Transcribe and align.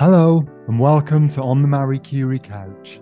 Hello, 0.00 0.42
and 0.66 0.80
welcome 0.80 1.28
to 1.28 1.42
On 1.42 1.60
the 1.60 1.68
Marie 1.68 1.98
Curie 1.98 2.38
Couch, 2.38 2.98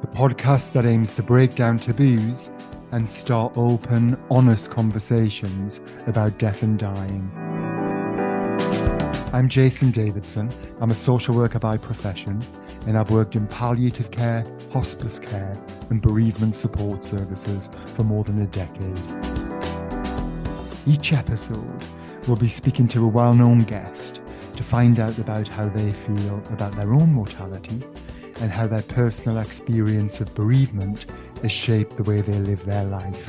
the 0.00 0.06
podcast 0.06 0.72
that 0.72 0.86
aims 0.86 1.12
to 1.16 1.22
break 1.22 1.54
down 1.54 1.78
taboos 1.78 2.50
and 2.92 3.06
start 3.06 3.58
open, 3.58 4.18
honest 4.30 4.70
conversations 4.70 5.82
about 6.06 6.38
death 6.38 6.62
and 6.62 6.78
dying. 6.78 7.30
I'm 9.34 9.50
Jason 9.50 9.90
Davidson. 9.90 10.50
I'm 10.80 10.90
a 10.90 10.94
social 10.94 11.34
worker 11.34 11.58
by 11.58 11.76
profession, 11.76 12.42
and 12.86 12.96
I've 12.96 13.10
worked 13.10 13.36
in 13.36 13.46
palliative 13.46 14.10
care, 14.10 14.42
hospice 14.72 15.18
care, 15.18 15.62
and 15.90 16.00
bereavement 16.00 16.54
support 16.54 17.04
services 17.04 17.68
for 17.94 18.02
more 18.02 18.24
than 18.24 18.40
a 18.40 18.46
decade. 18.46 18.98
Each 20.86 21.12
episode, 21.12 21.84
we'll 22.26 22.38
be 22.38 22.48
speaking 22.48 22.88
to 22.88 23.04
a 23.04 23.08
well 23.08 23.34
known 23.34 23.58
guest 23.58 24.19
find 24.70 25.00
out 25.00 25.18
about 25.18 25.48
how 25.48 25.68
they 25.68 25.92
feel 25.92 26.40
about 26.52 26.72
their 26.76 26.92
own 26.92 27.12
mortality 27.12 27.80
and 28.36 28.52
how 28.52 28.68
their 28.68 28.82
personal 28.82 29.38
experience 29.38 30.20
of 30.20 30.32
bereavement 30.36 31.06
has 31.42 31.50
shaped 31.50 31.96
the 31.96 32.04
way 32.04 32.20
they 32.20 32.38
live 32.38 32.64
their 32.64 32.84
life. 32.84 33.26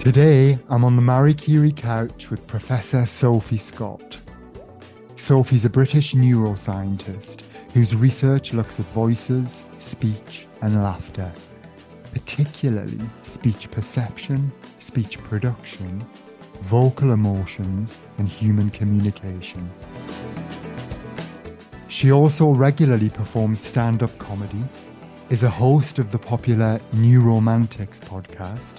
Today, 0.00 0.58
I'm 0.68 0.84
on 0.84 0.96
the 0.96 1.02
Marie 1.02 1.32
Curie 1.32 1.72
couch 1.72 2.28
with 2.28 2.46
Professor 2.46 3.06
Sophie 3.06 3.56
Scott. 3.56 4.18
Sophie's 5.16 5.64
a 5.64 5.70
British 5.70 6.12
neuroscientist 6.12 7.40
whose 7.72 7.96
research 7.96 8.52
looks 8.52 8.78
at 8.78 8.84
voices, 8.92 9.62
speech, 9.78 10.46
and 10.60 10.82
laughter, 10.84 11.32
particularly 12.12 13.00
speech 13.22 13.70
perception, 13.70 14.52
speech 14.78 15.16
production, 15.22 16.06
vocal 16.62 17.12
emotions, 17.12 17.98
and 18.18 18.28
human 18.28 18.70
communication. 18.70 19.68
She 21.88 22.12
also 22.12 22.50
regularly 22.50 23.10
performs 23.10 23.60
stand 23.60 24.02
up 24.02 24.16
comedy, 24.18 24.64
is 25.30 25.42
a 25.42 25.50
host 25.50 25.98
of 25.98 26.12
the 26.12 26.18
popular 26.18 26.80
New 26.92 27.20
Romantics 27.20 28.00
podcast, 28.00 28.76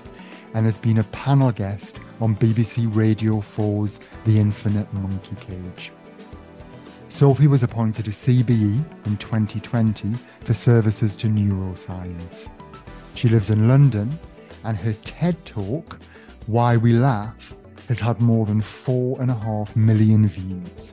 and 0.53 0.65
has 0.65 0.77
been 0.77 0.99
a 0.99 1.03
panel 1.05 1.51
guest 1.51 1.99
on 2.21 2.35
BBC 2.35 2.93
Radio 2.95 3.35
4's 3.35 3.99
The 4.25 4.39
Infinite 4.39 4.91
Monkey 4.93 5.35
Cage. 5.35 5.91
Sophie 7.09 7.47
was 7.47 7.63
appointed 7.63 8.07
a 8.07 8.11
CBE 8.11 8.83
in 9.05 9.17
2020 9.17 10.13
for 10.41 10.53
services 10.53 11.15
to 11.17 11.27
neuroscience. 11.27 12.49
She 13.15 13.29
lives 13.29 13.49
in 13.49 13.67
London, 13.67 14.19
and 14.63 14.77
her 14.77 14.93
TED 15.05 15.43
talk, 15.45 15.97
Why 16.47 16.77
We 16.77 16.93
Laugh, 16.93 17.53
has 17.87 17.99
had 17.99 18.19
more 18.19 18.45
than 18.45 18.61
four 18.61 19.21
and 19.21 19.31
a 19.31 19.35
half 19.35 19.75
million 19.75 20.27
views. 20.27 20.91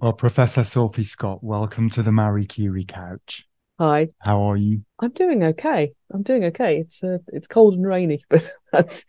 Well, 0.00 0.12
Professor 0.12 0.64
Sophie 0.64 1.04
Scott, 1.04 1.42
welcome 1.42 1.90
to 1.90 2.02
the 2.02 2.12
Marie 2.12 2.46
Curie 2.46 2.84
couch. 2.84 3.46
Hi. 3.78 4.08
How 4.20 4.40
are 4.50 4.56
you? 4.56 4.84
I'm 5.00 5.10
doing 5.10 5.44
okay. 5.44 5.92
I'm 6.12 6.22
doing 6.22 6.44
okay. 6.44 6.78
It's 6.78 7.02
uh, 7.04 7.18
it's 7.28 7.46
cold 7.46 7.74
and 7.74 7.86
rainy, 7.86 8.24
but 8.30 8.50
that's 8.72 9.04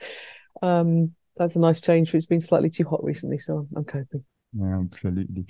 um 0.61 1.13
that's 1.37 1.55
a 1.55 1.59
nice 1.59 1.79
change. 1.81 2.13
It's 2.13 2.25
been 2.25 2.41
slightly 2.41 2.69
too 2.69 2.83
hot 2.83 3.03
recently, 3.03 3.37
so 3.37 3.59
I'm, 3.59 3.67
I'm 3.77 3.85
coping. 3.85 4.23
Yeah, 4.53 4.79
absolutely. 4.79 5.45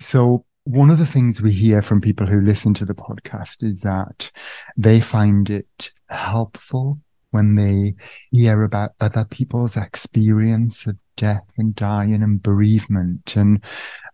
So 0.00 0.44
one 0.64 0.90
of 0.90 0.98
the 0.98 1.06
things 1.06 1.42
we 1.42 1.52
hear 1.52 1.82
from 1.82 2.00
people 2.00 2.26
who 2.26 2.40
listen 2.40 2.72
to 2.74 2.84
the 2.84 2.94
podcast 2.94 3.62
is 3.62 3.80
that 3.80 4.30
they 4.76 5.00
find 5.00 5.50
it 5.50 5.90
helpful 6.08 6.98
when 7.30 7.54
they 7.54 7.94
hear 8.30 8.62
about 8.62 8.92
other 9.00 9.24
people's 9.24 9.76
experience 9.76 10.86
of 10.86 10.96
death 11.16 11.44
and 11.58 11.74
dying 11.76 12.22
and 12.22 12.42
bereavement 12.42 13.36
and 13.36 13.62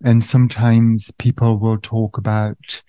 and 0.04 0.24
sometimes 0.24 1.10
people 1.18 1.58
will 1.58 1.78
talk 1.78 2.18
about 2.18 2.82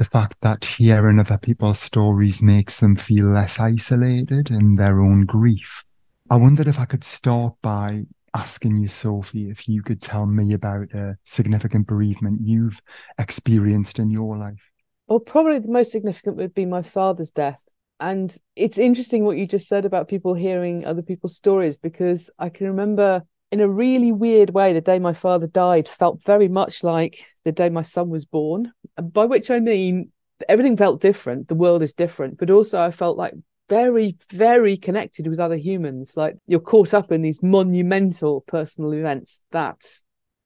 the 0.00 0.04
fact 0.04 0.36
that 0.40 0.64
hearing 0.64 1.18
other 1.18 1.38
people's 1.38 1.78
stories 1.78 2.40
makes 2.40 2.80
them 2.80 2.96
feel 2.96 3.26
less 3.26 3.60
isolated 3.60 4.50
in 4.50 4.76
their 4.76 4.98
own 4.98 5.26
grief. 5.26 5.84
I 6.30 6.36
wondered 6.36 6.68
if 6.68 6.78
I 6.78 6.86
could 6.86 7.04
start 7.04 7.52
by 7.60 8.04
asking 8.34 8.76
you, 8.78 8.88
Sophie, 8.88 9.50
if 9.50 9.68
you 9.68 9.82
could 9.82 10.00
tell 10.00 10.26
me 10.26 10.52
about 10.52 10.92
a 10.92 11.16
significant 11.24 11.86
bereavement 11.86 12.40
you've 12.42 12.80
experienced 13.18 13.98
in 13.98 14.10
your 14.10 14.36
life. 14.36 14.70
Well, 15.08 15.20
probably 15.20 15.58
the 15.58 15.68
most 15.68 15.92
significant 15.92 16.36
would 16.36 16.54
be 16.54 16.66
my 16.66 16.82
father's 16.82 17.30
death. 17.30 17.62
And 17.98 18.34
it's 18.56 18.78
interesting 18.78 19.24
what 19.24 19.36
you 19.36 19.46
just 19.46 19.68
said 19.68 19.84
about 19.84 20.08
people 20.08 20.34
hearing 20.34 20.84
other 20.84 21.02
people's 21.02 21.36
stories 21.36 21.76
because 21.76 22.30
I 22.38 22.48
can 22.48 22.68
remember 22.68 23.22
in 23.52 23.60
a 23.60 23.68
really 23.68 24.12
weird 24.12 24.50
way 24.50 24.72
the 24.72 24.80
day 24.80 24.98
my 24.98 25.12
father 25.12 25.46
died 25.46 25.88
felt 25.88 26.22
very 26.22 26.48
much 26.48 26.84
like 26.84 27.26
the 27.44 27.52
day 27.52 27.68
my 27.68 27.82
son 27.82 28.08
was 28.08 28.24
born. 28.24 28.72
By 28.96 29.24
which 29.24 29.50
I 29.50 29.58
mean 29.58 30.12
everything 30.48 30.76
felt 30.76 31.00
different, 31.00 31.48
the 31.48 31.54
world 31.54 31.82
is 31.82 31.92
different, 31.92 32.38
but 32.38 32.50
also 32.50 32.80
I 32.80 32.90
felt 32.90 33.18
like 33.18 33.34
very, 33.70 34.16
very 34.30 34.76
connected 34.76 35.28
with 35.28 35.40
other 35.40 35.56
humans. 35.56 36.16
Like 36.16 36.36
you're 36.46 36.60
caught 36.60 36.92
up 36.92 37.12
in 37.12 37.22
these 37.22 37.42
monumental 37.42 38.42
personal 38.42 38.92
events 38.92 39.40
that 39.52 39.80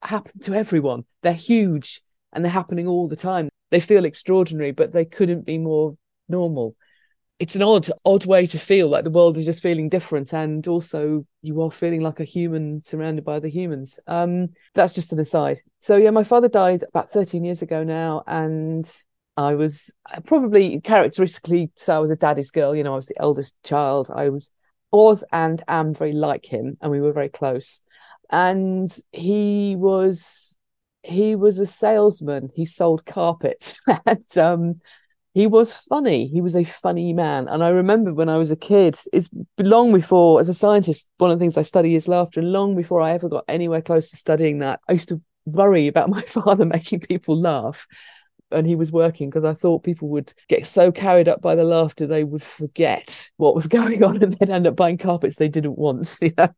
happen 0.03 0.39
to 0.43 0.55
everyone. 0.55 1.05
They're 1.23 1.33
huge 1.33 2.03
and 2.33 2.45
they're 2.45 2.53
happening 2.53 2.87
all 2.87 3.09
the 3.09 3.17
time. 3.17 3.49
They 3.71 3.81
feel 3.81 4.05
extraordinary, 4.05 4.71
but 4.71 4.93
they 4.93 5.07
couldn't 5.07 5.47
be 5.47 5.59
more 5.59 5.97
normal. 6.29 6.77
It's 7.41 7.57
an 7.57 7.63
odd, 7.63 7.89
odd 8.05 8.27
way 8.27 8.47
to 8.47 8.59
feel 8.59 8.89
like 8.89 9.05
the 9.05 9.11
world 9.11 9.37
is 9.37 9.47
just 9.47 9.63
feeling 9.63 9.89
different, 9.89 10.33
and 10.33 10.67
also 10.69 11.27
you 11.43 11.61
are 11.63 11.71
feeling 11.71 12.01
like 12.01 12.21
a 12.21 12.25
human 12.25 12.81
surrounded 12.83 13.25
by 13.25 13.37
other 13.37 13.49
humans. 13.49 13.99
Um, 14.07 14.51
that's 14.75 14.95
just 14.95 15.13
an 15.13 15.19
aside. 15.19 15.61
So 15.81 15.97
yeah, 15.97 16.11
my 16.11 16.23
father 16.23 16.49
died 16.49 16.85
about 16.89 17.11
13 17.11 17.43
years 17.43 17.61
ago 17.61 17.83
now, 17.83 18.23
and 18.29 18.89
I 19.37 19.55
was 19.55 19.91
uh, 20.13 20.21
probably 20.21 20.81
characteristically 20.81 21.71
so 21.77 21.97
I 21.97 21.99
was 21.99 22.11
a 22.11 22.17
daddy's 22.17 22.51
girl, 22.51 22.75
you 22.75 22.85
know, 22.85 22.93
I 22.93 22.97
was 22.97 23.07
the 23.07 23.21
eldest 23.21 23.55
child. 23.65 24.11
I 24.15 24.29
was 24.29 24.51
was 24.93 25.25
and 25.33 25.63
am 25.67 25.93
very 25.95 26.13
like 26.13 26.47
him, 26.47 26.77
and 26.81 26.91
we 26.91 27.01
were 27.01 27.13
very 27.13 27.29
close. 27.29 27.81
And 28.31 28.95
he 29.13 29.77
was 29.77 30.57
he 31.03 31.35
was 31.35 31.59
a 31.59 31.67
salesman. 31.67 32.51
He 32.55 32.65
sold 32.65 33.05
carpets, 33.05 33.79
and 34.07 34.39
um, 34.39 34.81
he 35.35 35.47
was 35.47 35.73
funny. 35.73 36.29
He 36.29 36.41
was 36.41 36.55
a 36.55 36.65
funny 36.65 37.13
man. 37.13 37.49
And 37.49 37.63
I 37.63 37.69
remember 37.69 38.15
when 38.15 38.29
I 38.29 38.39
was 38.39 38.51
a 38.51 38.57
kid, 38.57 38.97
it's 39.13 39.29
long 39.59 39.93
before, 39.93 40.41
as 40.41 40.49
a 40.49 40.55
scientist, 40.55 41.11
one 41.19 41.31
of 41.31 41.39
the 41.39 41.43
things 41.43 41.59
I 41.59 41.63
study 41.63 41.97
is 41.97 42.09
laughter. 42.09 42.41
And 42.41 42.53
long 42.53 42.77
before 42.77 43.01
I 43.01 43.13
ever 43.13 43.29
got 43.29 43.45
anywhere 43.49 43.83
close 43.83 44.11
to 44.11 44.17
studying 44.17 44.61
that, 44.61 44.81
I 44.89 44.93
used 44.93 45.09
to 45.09 45.21
worry 45.45 45.89
about 45.89 46.09
my 46.19 46.23
father 46.23 46.65
making 46.65 47.01
people 47.01 47.39
laugh 47.39 47.87
and 48.55 48.67
he 48.67 48.77
was 48.77 48.93
working 48.93 49.29
because 49.29 49.45
I 49.45 49.55
thought 49.55 49.83
people 49.83 50.09
would 50.09 50.33
get 50.49 50.67
so 50.67 50.93
carried 50.93 51.29
up 51.29 51.43
by 51.43 51.55
the 51.55 51.65
laughter 51.65 52.07
they 52.07 52.25
would 52.25 52.43
forget 52.43 53.31
what 53.37 53.55
was 53.55 53.67
going 53.79 54.03
on 54.03 54.23
and 54.23 54.37
then 54.39 54.51
end 54.51 54.67
up 54.67 54.77
buying 54.77 54.99
carpets 54.99 55.37
they 55.37 55.49
didn't 55.49 55.79
want. 55.79 56.19
You 56.23 56.33
know? 56.39 56.49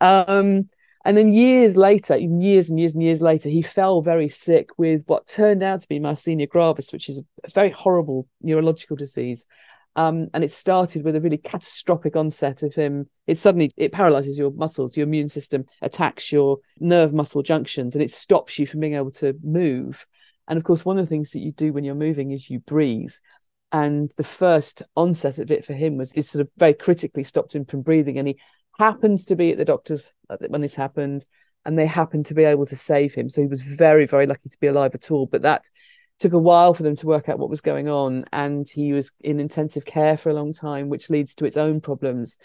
um, 0.00 0.68
and 1.06 1.16
then 1.16 1.32
years 1.32 1.76
later, 1.76 2.16
years 2.16 2.68
and 2.68 2.80
years 2.80 2.94
and 2.94 3.02
years 3.02 3.22
later, 3.22 3.48
he 3.48 3.62
fell 3.62 4.02
very 4.02 4.28
sick 4.28 4.70
with 4.76 5.04
what 5.06 5.28
turned 5.28 5.62
out 5.62 5.80
to 5.82 5.88
be 5.88 6.00
myasthenia 6.00 6.48
gravis, 6.48 6.92
which 6.92 7.08
is 7.08 7.18
a 7.18 7.50
very 7.50 7.70
horrible 7.70 8.26
neurological 8.42 8.96
disease. 8.96 9.46
Um, 9.94 10.28
and 10.34 10.42
it 10.42 10.50
started 10.50 11.04
with 11.04 11.14
a 11.14 11.20
really 11.20 11.38
catastrophic 11.38 12.16
onset 12.16 12.64
of 12.64 12.74
him. 12.74 13.08
It 13.28 13.38
suddenly 13.38 13.70
it 13.76 13.92
paralyzes 13.92 14.36
your 14.36 14.50
muscles, 14.50 14.96
your 14.96 15.06
immune 15.06 15.28
system 15.28 15.64
attacks 15.80 16.32
your 16.32 16.58
nerve 16.80 17.14
muscle 17.14 17.42
junctions, 17.42 17.94
and 17.94 18.02
it 18.02 18.12
stops 18.12 18.58
you 18.58 18.66
from 18.66 18.80
being 18.80 18.94
able 18.94 19.12
to 19.12 19.34
move. 19.44 20.06
And 20.48 20.56
of 20.56 20.64
course, 20.64 20.84
one 20.84 20.98
of 20.98 21.04
the 21.04 21.08
things 21.08 21.32
that 21.32 21.40
you 21.40 21.52
do 21.52 21.72
when 21.72 21.84
you're 21.84 21.94
moving 21.94 22.30
is 22.30 22.50
you 22.50 22.60
breathe. 22.60 23.12
And 23.72 24.12
the 24.16 24.24
first 24.24 24.82
onset 24.96 25.38
of 25.38 25.50
it 25.50 25.64
for 25.64 25.72
him 25.72 25.96
was 25.96 26.12
it 26.12 26.24
sort 26.24 26.42
of 26.42 26.48
very 26.56 26.74
critically 26.74 27.24
stopped 27.24 27.54
him 27.54 27.64
from 27.64 27.82
breathing. 27.82 28.18
And 28.18 28.28
he 28.28 28.38
happened 28.78 29.26
to 29.26 29.36
be 29.36 29.52
at 29.52 29.58
the 29.58 29.64
doctor's 29.64 30.12
uh, 30.30 30.36
when 30.48 30.60
this 30.60 30.74
happened, 30.74 31.24
and 31.64 31.78
they 31.78 31.86
happened 31.86 32.26
to 32.26 32.34
be 32.34 32.44
able 32.44 32.66
to 32.66 32.76
save 32.76 33.14
him. 33.14 33.28
So 33.28 33.40
he 33.40 33.48
was 33.48 33.60
very, 33.60 34.06
very 34.06 34.26
lucky 34.26 34.48
to 34.48 34.58
be 34.60 34.68
alive 34.68 34.94
at 34.94 35.10
all. 35.10 35.26
But 35.26 35.42
that 35.42 35.68
took 36.20 36.32
a 36.32 36.38
while 36.38 36.74
for 36.74 36.84
them 36.84 36.96
to 36.96 37.06
work 37.06 37.28
out 37.28 37.38
what 37.38 37.50
was 37.50 37.60
going 37.60 37.88
on. 37.88 38.24
And 38.32 38.68
he 38.68 38.92
was 38.92 39.10
in 39.20 39.40
intensive 39.40 39.84
care 39.84 40.16
for 40.16 40.30
a 40.30 40.34
long 40.34 40.52
time, 40.52 40.88
which 40.88 41.10
leads 41.10 41.34
to 41.36 41.44
its 41.44 41.56
own 41.56 41.80
problems. 41.80 42.38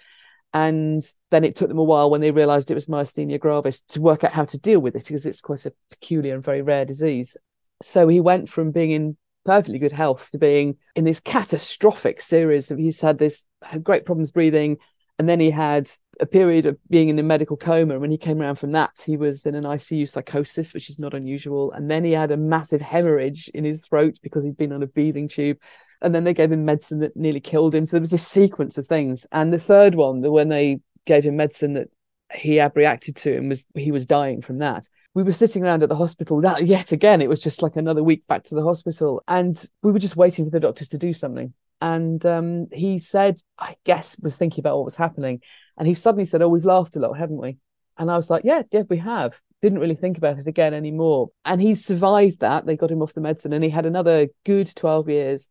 And 0.53 1.03
then 1.29 1.43
it 1.43 1.55
took 1.55 1.69
them 1.69 1.77
a 1.77 1.83
while 1.83 2.09
when 2.09 2.19
they 2.19 2.31
realized 2.31 2.69
it 2.69 2.75
was 2.75 2.87
myasthenia 2.87 3.39
gravis 3.39 3.81
to 3.89 4.01
work 4.01 4.23
out 4.23 4.33
how 4.33 4.45
to 4.45 4.57
deal 4.57 4.79
with 4.79 4.95
it 4.95 5.05
because 5.05 5.25
it's 5.25 5.39
quite 5.39 5.65
a 5.65 5.73
peculiar 5.89 6.35
and 6.35 6.43
very 6.43 6.61
rare 6.61 6.83
disease. 6.83 7.37
So 7.81 8.07
he 8.07 8.19
went 8.19 8.49
from 8.49 8.71
being 8.71 8.91
in 8.91 9.17
perfectly 9.45 9.79
good 9.79 9.91
health 9.91 10.29
to 10.31 10.37
being 10.37 10.77
in 10.95 11.03
this 11.03 11.19
catastrophic 11.19 12.21
series 12.21 12.69
of 12.69 12.77
he's 12.77 13.01
had 13.01 13.17
this 13.17 13.45
had 13.63 13.83
great 13.83 14.05
problems 14.05 14.31
breathing 14.31 14.77
and 15.17 15.27
then 15.27 15.39
he 15.39 15.51
had 15.51 15.89
a 16.19 16.25
period 16.25 16.65
of 16.65 16.77
being 16.89 17.09
in 17.09 17.17
a 17.17 17.23
medical 17.23 17.57
coma. 17.57 17.93
And 17.93 18.01
when 18.01 18.11
he 18.11 18.17
came 18.17 18.41
around 18.41 18.55
from 18.55 18.71
that 18.73 19.01
he 19.05 19.17
was 19.17 19.45
in 19.45 19.55
an 19.55 19.63
ICU 19.63 20.09
psychosis 20.09 20.73
which 20.73 20.89
is 20.89 20.99
not 20.99 21.13
unusual. 21.13 21.71
And 21.71 21.89
then 21.89 22.03
he 22.03 22.11
had 22.11 22.31
a 22.31 22.37
massive 22.37 22.81
hemorrhage 22.81 23.49
in 23.53 23.63
his 23.63 23.81
throat 23.81 24.17
because 24.21 24.43
he'd 24.43 24.57
been 24.57 24.71
on 24.71 24.83
a 24.83 24.87
breathing 24.87 25.27
tube. 25.27 25.57
And 26.01 26.13
then 26.13 26.23
they 26.23 26.33
gave 26.33 26.51
him 26.51 26.65
medicine 26.65 26.99
that 26.99 27.15
nearly 27.15 27.39
killed 27.39 27.75
him. 27.75 27.85
So 27.85 27.91
there 27.91 28.01
was 28.01 28.09
this 28.09 28.27
sequence 28.27 28.77
of 28.77 28.87
things. 28.87 29.25
And 29.31 29.53
the 29.53 29.59
third 29.59 29.95
one 29.95 30.21
the 30.21 30.31
when 30.31 30.49
they 30.49 30.79
gave 31.05 31.23
him 31.23 31.37
medicine 31.37 31.73
that 31.73 31.89
he 32.33 32.55
had 32.55 32.75
reacted 32.75 33.15
to 33.17 33.37
and 33.37 33.49
was 33.49 33.65
he 33.75 33.91
was 33.91 34.05
dying 34.05 34.41
from 34.41 34.59
that. 34.59 34.87
We 35.13 35.23
were 35.23 35.31
sitting 35.31 35.63
around 35.63 35.83
at 35.83 35.89
the 35.89 35.95
hospital 35.95 36.39
that 36.41 36.65
yet 36.65 36.91
again, 36.91 37.21
it 37.21 37.29
was 37.29 37.41
just 37.41 37.61
like 37.61 37.75
another 37.75 38.03
week 38.03 38.25
back 38.27 38.43
to 38.45 38.55
the 38.55 38.63
hospital. 38.63 39.21
And 39.27 39.61
we 39.83 39.91
were 39.91 39.99
just 39.99 40.15
waiting 40.15 40.45
for 40.45 40.51
the 40.51 40.59
doctors 40.59 40.89
to 40.89 40.97
do 40.97 41.13
something. 41.13 41.53
And 41.81 42.23
um, 42.25 42.67
he 42.71 42.99
said, 42.99 43.41
I 43.57 43.75
guess, 43.83 44.15
was 44.21 44.35
thinking 44.35 44.61
about 44.61 44.77
what 44.77 44.85
was 44.85 44.95
happening. 44.95 45.41
And 45.77 45.87
he 45.87 45.95
suddenly 45.95 46.25
said, 46.25 46.41
Oh, 46.41 46.47
we've 46.47 46.65
laughed 46.65 46.95
a 46.95 46.99
lot, 46.99 47.17
haven't 47.17 47.41
we? 47.41 47.57
And 47.97 48.09
I 48.09 48.17
was 48.17 48.29
like, 48.29 48.43
Yeah, 48.45 48.63
yeah, 48.71 48.83
we 48.87 48.97
have. 48.97 49.39
Didn't 49.61 49.79
really 49.79 49.95
think 49.95 50.17
about 50.17 50.39
it 50.39 50.47
again 50.47 50.73
anymore. 50.73 51.29
And 51.43 51.61
he 51.61 51.75
survived 51.75 52.39
that. 52.39 52.65
They 52.65 52.77
got 52.77 52.91
him 52.91 53.01
off 53.01 53.13
the 53.13 53.21
medicine 53.21 53.53
and 53.53 53.63
he 53.63 53.69
had 53.69 53.85
another 53.85 54.27
good 54.45 54.73
12 54.75 55.09
years. 55.09 55.49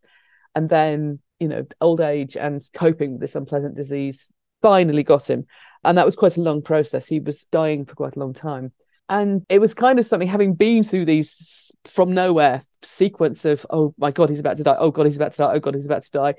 And 0.54 0.68
then, 0.68 1.20
you 1.38 1.48
know, 1.48 1.66
old 1.80 2.00
age 2.00 2.36
and 2.36 2.66
coping 2.72 3.12
with 3.12 3.20
this 3.20 3.36
unpleasant 3.36 3.76
disease 3.76 4.32
finally 4.62 5.02
got 5.02 5.28
him. 5.28 5.46
And 5.84 5.98
that 5.98 6.06
was 6.06 6.16
quite 6.16 6.36
a 6.36 6.42
long 6.42 6.62
process. 6.62 7.06
He 7.06 7.20
was 7.20 7.44
dying 7.44 7.84
for 7.84 7.94
quite 7.94 8.16
a 8.16 8.20
long 8.20 8.34
time. 8.34 8.72
And 9.10 9.44
it 9.48 9.58
was 9.58 9.74
kind 9.74 9.98
of 9.98 10.06
something 10.06 10.28
having 10.28 10.54
been 10.54 10.84
through 10.84 11.04
these 11.04 11.72
from 11.84 12.14
nowhere 12.14 12.62
sequence 12.82 13.44
of, 13.44 13.66
oh 13.68 13.92
my 13.98 14.12
God, 14.12 14.28
he's 14.28 14.40
about 14.40 14.56
to 14.58 14.62
die. 14.62 14.76
Oh 14.78 14.92
God, 14.92 15.06
he's 15.06 15.16
about 15.16 15.32
to 15.32 15.38
die. 15.38 15.52
Oh 15.52 15.60
God, 15.60 15.74
he's 15.74 15.84
about 15.84 16.02
to 16.02 16.10
die. 16.12 16.34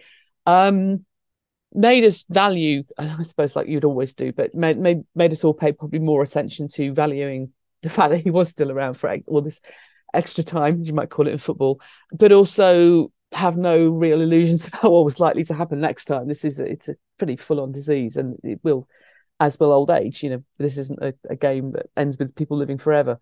Um, 0.46 1.06
made 1.74 2.06
us 2.06 2.26
value, 2.30 2.84
I 2.98 3.22
suppose, 3.24 3.58
like 3.58 3.68
you'd 3.68 3.84
always 3.84 4.14
do, 4.14 4.32
but 4.32 4.56
made, 4.56 4.80
made, 4.80 5.04
made 5.14 5.34
us 5.34 5.44
all 5.44 5.54
pay 5.54 5.74
probably 5.74 6.00
more 6.00 6.24
attention 6.24 6.70
to 6.70 6.94
valuing 6.94 7.52
the 7.82 7.90
fact 7.98 8.12
that 8.12 8.24
he 8.24 8.32
was 8.32 8.50
still 8.50 8.72
around 8.72 8.96
for 8.96 9.14
all 9.28 9.42
this 9.42 9.60
extra 10.14 10.44
time, 10.44 10.82
you 10.84 10.94
might 10.94 11.10
call 11.10 11.28
it 11.28 11.32
in 11.32 11.40
football, 11.40 11.82
but 12.18 12.32
also 12.32 13.12
have 13.34 13.58
no 13.58 13.90
real 13.90 14.22
illusions 14.22 14.68
about 14.68 14.92
what 14.92 15.06
was 15.06 15.20
likely 15.20 15.44
to 15.44 15.54
happen 15.54 15.82
next 15.82 16.06
time. 16.06 16.28
This 16.28 16.46
is 16.46 16.60
a, 16.60 16.66
it's 16.66 16.90
a 16.90 16.96
pretty 17.18 17.36
full 17.36 17.60
on 17.60 17.72
disease, 17.72 18.18
and 18.18 18.38
it 18.44 18.60
will, 18.64 18.88
as 19.42 19.60
will 19.60 19.74
old 19.74 19.90
age. 19.90 20.22
You 20.22 20.30
know, 20.30 20.44
this 20.60 20.78
isn't 20.78 21.00
a, 21.02 21.16
a 21.30 21.36
game 21.36 21.72
that 21.72 21.88
ends 21.98 22.18
with 22.18 22.36
people 22.36 22.58
living 22.58 22.78
forever. 22.78 23.20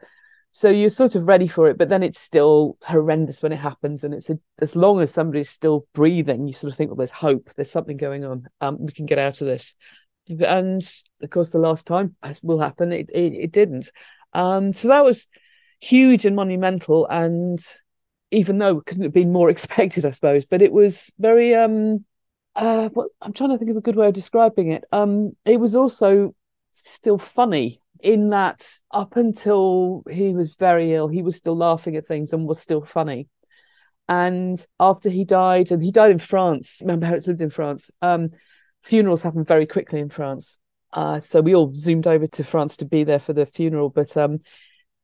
So 0.51 0.69
you're 0.69 0.89
sort 0.89 1.15
of 1.15 1.25
ready 1.27 1.47
for 1.47 1.69
it, 1.69 1.77
but 1.77 1.87
then 1.87 2.03
it's 2.03 2.19
still 2.19 2.77
horrendous 2.83 3.41
when 3.41 3.53
it 3.53 3.59
happens. 3.59 4.03
And 4.03 4.13
it's 4.13 4.29
a, 4.29 4.37
as 4.59 4.75
long 4.75 4.99
as 4.99 5.13
somebody's 5.13 5.49
still 5.49 5.87
breathing, 5.93 6.45
you 6.45 6.53
sort 6.53 6.73
of 6.73 6.77
think, 6.77 6.89
well, 6.89 6.97
there's 6.97 7.11
hope. 7.11 7.51
There's 7.55 7.71
something 7.71 7.95
going 7.95 8.25
on. 8.25 8.47
Um, 8.59 8.77
we 8.85 8.91
can 8.91 9.05
get 9.05 9.17
out 9.17 9.39
of 9.39 9.47
this. 9.47 9.75
And 10.27 10.81
of 11.21 11.29
course, 11.29 11.51
the 11.51 11.59
last 11.59 11.87
time, 11.87 12.15
as 12.21 12.43
will 12.43 12.59
happen, 12.59 12.91
it 12.91 13.09
it, 13.09 13.33
it 13.33 13.51
didn't. 13.51 13.89
Um, 14.33 14.73
so 14.73 14.89
that 14.89 15.05
was 15.05 15.25
huge 15.79 16.25
and 16.25 16.35
monumental. 16.35 17.07
And 17.07 17.59
even 18.31 18.57
though 18.57 18.79
it 18.79 18.85
couldn't 18.85 19.03
have 19.03 19.13
been 19.13 19.31
more 19.31 19.49
expected, 19.55 20.05
I 20.05 20.11
suppose, 20.11 20.45
but 20.45 20.61
it 20.61 20.73
was 20.73 21.09
very 21.17 21.55
um 21.55 22.03
uh 22.55 22.89
what 22.89 23.09
I'm 23.21 23.33
trying 23.33 23.51
to 23.51 23.57
think 23.57 23.71
of 23.71 23.77
a 23.77 23.81
good 23.81 23.95
way 23.95 24.07
of 24.07 24.13
describing 24.13 24.71
it. 24.71 24.83
Um 24.91 25.35
it 25.45 25.59
was 25.59 25.75
also 25.75 26.35
still 26.71 27.17
funny 27.17 27.81
in 28.01 28.29
that 28.29 28.65
up 28.91 29.15
until 29.15 30.03
he 30.09 30.33
was 30.33 30.55
very 30.55 30.93
ill, 30.93 31.07
he 31.07 31.21
was 31.21 31.35
still 31.35 31.57
laughing 31.57 31.95
at 31.95 32.05
things 32.05 32.33
and 32.33 32.47
was 32.47 32.59
still 32.59 32.83
funny. 32.83 33.27
And 34.07 34.65
after 34.79 35.09
he 35.09 35.23
died, 35.23 35.71
and 35.71 35.83
he 35.83 35.91
died 35.91 36.11
in 36.11 36.17
France, 36.17 36.79
remember 36.81 37.05
how 37.05 37.13
it's 37.13 37.27
lived 37.27 37.41
in 37.41 37.51
France, 37.51 37.91
um, 38.01 38.31
funerals 38.81 39.21
happen 39.21 39.43
very 39.43 39.67
quickly 39.67 39.99
in 39.99 40.09
France. 40.09 40.57
Uh, 40.91 41.19
so 41.19 41.41
we 41.41 41.53
all 41.53 41.73
zoomed 41.75 42.07
over 42.07 42.25
to 42.25 42.43
France 42.43 42.77
to 42.77 42.85
be 42.85 43.03
there 43.03 43.19
for 43.19 43.33
the 43.33 43.45
funeral. 43.45 43.89
But 43.89 44.15
um, 44.17 44.39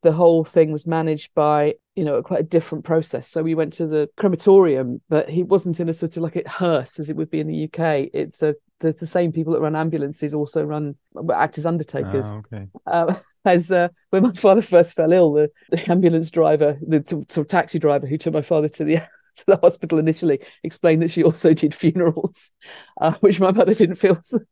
the 0.05 0.11
whole 0.11 0.45
thing 0.45 0.71
was 0.71 0.85
managed 0.85 1.33
by 1.33 1.73
you 1.95 2.05
know 2.05 2.21
quite 2.21 2.39
a 2.39 2.43
different 2.43 2.85
process. 2.85 3.27
So 3.27 3.41
we 3.41 3.55
went 3.55 3.73
to 3.73 3.87
the 3.87 4.07
crematorium 4.17 5.01
but 5.09 5.29
he 5.29 5.41
wasn't 5.41 5.79
in 5.79 5.89
a 5.89 5.93
sort 5.93 6.15
of 6.15 6.21
like 6.21 6.35
a 6.35 6.47
hearse 6.47 6.99
as 6.99 7.09
it 7.09 7.15
would 7.15 7.31
be 7.31 7.39
in 7.39 7.47
the 7.47 7.63
uk 7.65 7.79
it's 8.13 8.43
a 8.43 8.55
the, 8.81 8.91
the 8.91 9.07
same 9.07 9.31
people 9.31 9.53
that 9.53 9.61
run 9.61 9.75
ambulances 9.75 10.35
also 10.35 10.63
run 10.63 10.95
act 11.33 11.57
as 11.57 11.65
undertakers. 11.65 12.25
Oh, 12.27 12.43
okay. 12.53 12.67
Uh, 12.85 13.15
as 13.45 13.71
uh, 13.71 13.87
when 14.11 14.21
my 14.21 14.31
father 14.33 14.61
first 14.61 14.95
fell 14.95 15.11
ill 15.11 15.33
the, 15.33 15.49
the 15.71 15.91
ambulance 15.91 16.29
driver 16.29 16.77
the 16.85 17.03
sort 17.07 17.37
of 17.37 17.47
taxi 17.47 17.79
driver 17.79 18.05
who 18.05 18.17
took 18.17 18.33
my 18.33 18.43
father 18.43 18.69
to 18.69 18.83
the 18.83 18.95
to 19.35 19.45
the 19.47 19.57
hospital 19.57 19.97
initially 19.97 20.39
explained 20.63 21.01
that 21.01 21.09
she 21.09 21.23
also 21.23 21.51
did 21.51 21.73
funerals 21.73 22.51
uh, 23.01 23.13
which 23.21 23.39
my 23.39 23.51
mother 23.51 23.73
didn't 23.73 23.95
feel 23.95 24.19
the 24.31 24.45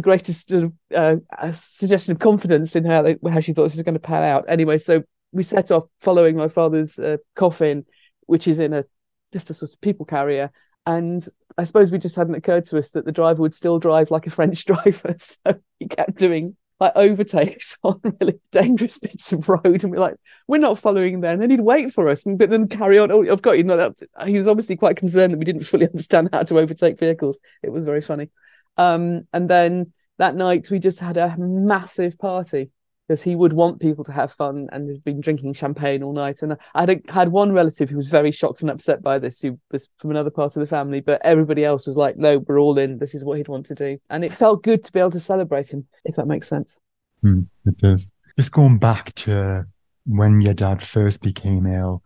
greatest 0.00 0.52
uh, 0.94 1.16
suggestion 1.52 2.12
of 2.12 2.18
confidence 2.18 2.76
in 2.76 2.84
her, 2.84 3.02
they, 3.02 3.30
how 3.30 3.40
she 3.40 3.52
thought 3.52 3.64
this 3.64 3.74
was 3.74 3.82
going 3.82 3.94
to 3.94 4.00
pan 4.00 4.22
out. 4.22 4.44
Anyway, 4.48 4.78
so 4.78 5.02
we 5.32 5.42
set 5.42 5.70
off 5.70 5.84
following 6.00 6.36
my 6.36 6.48
father's 6.48 6.98
uh, 6.98 7.16
coffin, 7.34 7.84
which 8.26 8.46
is 8.46 8.58
in 8.58 8.72
a 8.72 8.84
just 9.32 9.50
a 9.50 9.54
sort 9.54 9.72
of 9.72 9.80
people 9.80 10.06
carrier, 10.06 10.50
and 10.86 11.26
I 11.56 11.64
suppose 11.64 11.90
we 11.90 11.98
just 11.98 12.16
hadn't 12.16 12.34
occurred 12.34 12.66
to 12.66 12.78
us 12.78 12.90
that 12.90 13.04
the 13.04 13.12
driver 13.12 13.42
would 13.42 13.54
still 13.54 13.78
drive 13.78 14.10
like 14.10 14.26
a 14.26 14.30
French 14.30 14.64
driver, 14.66 15.14
so 15.18 15.60
he 15.78 15.88
kept 15.88 16.16
doing 16.16 16.56
like 16.80 16.92
overtakes 16.96 17.76
on 17.82 18.00
really 18.20 18.40
dangerous 18.52 18.98
bits 18.98 19.32
of 19.32 19.48
road, 19.48 19.84
and 19.84 19.90
we're 19.90 19.98
like, 19.98 20.16
we're 20.48 20.58
not 20.58 20.78
following 20.78 21.20
there, 21.20 21.32
and 21.32 21.42
then 21.42 21.50
he'd 21.50 21.60
wait 21.60 21.92
for 21.92 22.08
us, 22.08 22.24
and 22.26 22.38
but 22.38 22.50
then 22.50 22.68
carry 22.68 22.98
on. 22.98 23.12
Oh, 23.12 23.30
I've 23.30 23.42
got 23.42 23.58
you 23.58 23.64
know 23.64 23.76
that 23.76 24.26
he 24.26 24.36
was 24.36 24.48
obviously 24.48 24.76
quite 24.76 24.96
concerned 24.96 25.32
that 25.32 25.38
we 25.38 25.44
didn't 25.44 25.64
fully 25.64 25.86
understand 25.88 26.30
how 26.32 26.42
to 26.42 26.58
overtake 26.58 26.98
vehicles. 26.98 27.38
It 27.62 27.70
was 27.70 27.84
very 27.84 28.00
funny. 28.00 28.30
Um, 28.76 29.26
and 29.32 29.48
then 29.48 29.92
that 30.18 30.36
night 30.36 30.70
we 30.70 30.78
just 30.78 30.98
had 30.98 31.16
a 31.16 31.36
massive 31.38 32.18
party 32.18 32.70
because 33.10 33.22
he 33.24 33.34
would 33.34 33.52
want 33.52 33.80
people 33.80 34.04
to 34.04 34.12
have 34.12 34.32
fun 34.34 34.68
and 34.70 34.88
had 34.88 35.02
been 35.02 35.20
drinking 35.20 35.52
champagne 35.52 36.00
all 36.00 36.12
night. 36.12 36.42
And 36.42 36.56
I 36.76 36.80
had, 36.80 36.90
a, 36.90 37.12
had 37.12 37.30
one 37.30 37.50
relative 37.50 37.90
who 37.90 37.96
was 37.96 38.08
very 38.08 38.30
shocked 38.30 38.62
and 38.62 38.70
upset 38.70 39.02
by 39.02 39.18
this, 39.18 39.40
who 39.40 39.58
was 39.72 39.88
from 39.98 40.12
another 40.12 40.30
part 40.30 40.54
of 40.54 40.60
the 40.60 40.66
family, 40.68 41.00
but 41.00 41.20
everybody 41.24 41.64
else 41.64 41.88
was 41.88 41.96
like, 41.96 42.16
no, 42.16 42.38
we're 42.38 42.60
all 42.60 42.78
in. 42.78 42.98
This 42.98 43.16
is 43.16 43.24
what 43.24 43.36
he'd 43.36 43.48
want 43.48 43.66
to 43.66 43.74
do. 43.74 43.98
And 44.10 44.24
it 44.24 44.32
felt 44.32 44.62
good 44.62 44.84
to 44.84 44.92
be 44.92 45.00
able 45.00 45.10
to 45.10 45.18
celebrate 45.18 45.72
him, 45.72 45.88
if 46.04 46.14
that 46.14 46.28
makes 46.28 46.46
sense. 46.46 46.76
Mm, 47.24 47.48
it 47.66 47.78
does. 47.78 48.06
Just 48.38 48.52
going 48.52 48.78
back 48.78 49.12
to 49.16 49.66
when 50.06 50.40
your 50.40 50.54
dad 50.54 50.80
first 50.80 51.20
became 51.20 51.66
ill, 51.66 52.04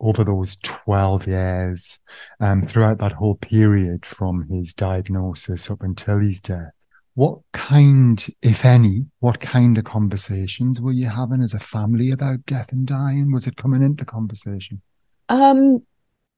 over 0.00 0.24
those 0.24 0.56
12 0.62 1.26
years, 1.26 1.98
um, 2.40 2.64
throughout 2.64 2.98
that 2.98 3.12
whole 3.12 3.36
period 3.36 4.06
from 4.06 4.46
his 4.48 4.72
diagnosis 4.74 5.70
up 5.70 5.82
until 5.82 6.20
his 6.20 6.40
death, 6.40 6.72
what 7.14 7.40
kind, 7.52 8.24
if 8.42 8.64
any, 8.64 9.06
what 9.18 9.40
kind 9.40 9.76
of 9.76 9.84
conversations 9.84 10.80
were 10.80 10.92
you 10.92 11.08
having 11.08 11.42
as 11.42 11.52
a 11.52 11.58
family 11.58 12.12
about 12.12 12.46
death 12.46 12.70
and 12.70 12.86
dying? 12.86 13.32
Was 13.32 13.48
it 13.48 13.56
coming 13.56 13.82
into 13.82 14.04
conversation? 14.04 14.80
Um, 15.28 15.82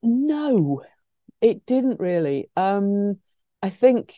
no, 0.03 0.83
it 1.43 1.67
didn't 1.67 2.01
really. 2.01 2.49
Um, 2.57 3.19
I 3.63 3.69
think 3.69 4.15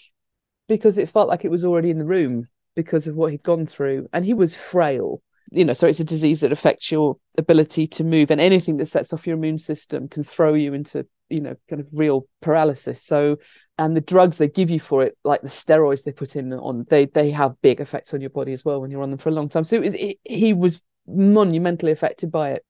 because 0.69 0.99
it 0.99 1.11
felt 1.11 1.29
like 1.29 1.45
it 1.45 1.51
was 1.51 1.65
already 1.65 1.91
in 1.91 1.99
the 1.99 2.05
room 2.05 2.47
because 2.77 3.07
of 3.07 3.17
what 3.17 3.33
he'd 3.33 3.43
gone 3.43 3.67
through, 3.67 4.09
and 4.13 4.25
he 4.25 4.33
was 4.33 4.55
frail 4.55 5.21
you 5.51 5.65
know, 5.65 5.73
so 5.73 5.87
it's 5.87 6.01
a 6.01 6.05
disease 6.05 6.41
that 6.41 6.53
affects 6.53 6.91
your 6.91 7.17
ability 7.37 7.87
to 7.89 8.05
move, 8.05 8.31
and 8.31 8.41
anything 8.41 8.77
that 8.79 8.87
sets 8.87 9.13
off 9.13 9.27
your 9.27 9.37
immune 9.37 9.59
system 9.59 10.09
can 10.09 10.23
throw 10.23 10.55
you 10.55 10.75
into, 10.75 11.07
you 11.29 11.41
know, 11.41 11.57
kind 11.69 11.81
of 11.81 11.89
real 11.93 12.27
paralysis. 12.41 13.03
So, 13.03 13.39
and 13.79 13.97
the 13.97 14.01
drugs 14.01 14.37
they 14.37 14.49
give 14.49 14.71
you 14.71 14.81
for 14.81 15.03
it, 15.03 15.17
like 15.25 15.43
the 15.43 15.49
steroids 15.49 16.05
they 16.05 16.13
put 16.13 16.37
in 16.37 16.53
on, 16.53 16.87
they 16.89 17.07
they 17.07 17.31
have 17.31 17.61
big 17.63 17.81
effects 17.81 18.15
on 18.15 18.21
your 18.21 18.31
body 18.31 18.53
as 18.53 18.65
well 18.65 18.81
when 18.81 18.91
you're 18.91 19.03
on 19.03 19.11
them 19.11 19.19
for 19.19 19.31
a 19.31 19.33
long 19.33 19.49
time. 19.49 19.65
So 19.65 19.77
it 19.77 19.83
was, 19.83 19.95
it, 19.95 20.19
he 20.25 20.53
was 20.53 20.81
monumentally 21.07 21.93
affected 21.93 22.31
by 22.31 22.51
it. 22.51 22.65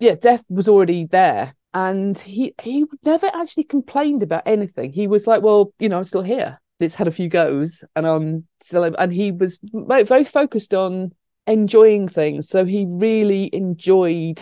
Yeah, 0.00 0.14
death 0.14 0.44
was 0.48 0.68
already 0.68 1.06
there, 1.06 1.54
and 1.72 2.18
he 2.18 2.54
he 2.62 2.84
never 3.04 3.30
actually 3.32 3.64
complained 3.64 4.22
about 4.22 4.42
anything. 4.46 4.92
He 4.92 5.06
was 5.06 5.26
like, 5.26 5.42
well, 5.42 5.72
you 5.78 5.88
know, 5.88 5.98
I'm 5.98 6.04
still 6.04 6.22
here. 6.22 6.60
It's 6.78 6.94
had 6.94 7.08
a 7.08 7.12
few 7.12 7.30
goes, 7.30 7.84
and 7.94 8.06
I'm 8.06 8.46
still, 8.60 8.84
and 8.84 9.12
he 9.12 9.32
was 9.32 9.58
very 9.72 10.24
focused 10.24 10.74
on 10.74 11.12
enjoying 11.46 12.08
things. 12.08 12.48
So 12.48 12.64
he 12.64 12.86
really 12.88 13.50
enjoyed 13.54 14.40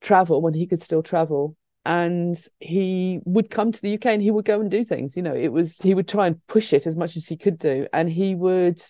travel 0.00 0.42
when 0.42 0.54
he 0.54 0.66
could 0.66 0.82
still 0.82 1.02
travel. 1.02 1.56
And 1.84 2.36
he 2.58 3.20
would 3.24 3.48
come 3.48 3.70
to 3.70 3.80
the 3.80 3.94
UK 3.94 4.06
and 4.06 4.22
he 4.22 4.32
would 4.32 4.44
go 4.44 4.60
and 4.60 4.70
do 4.70 4.84
things. 4.84 5.16
You 5.16 5.22
know, 5.22 5.34
it 5.34 5.52
was, 5.52 5.78
he 5.78 5.94
would 5.94 6.08
try 6.08 6.26
and 6.26 6.44
push 6.48 6.72
it 6.72 6.86
as 6.86 6.96
much 6.96 7.16
as 7.16 7.26
he 7.26 7.36
could 7.36 7.58
do. 7.58 7.86
And 7.92 8.10
he 8.10 8.34
would, 8.34 8.82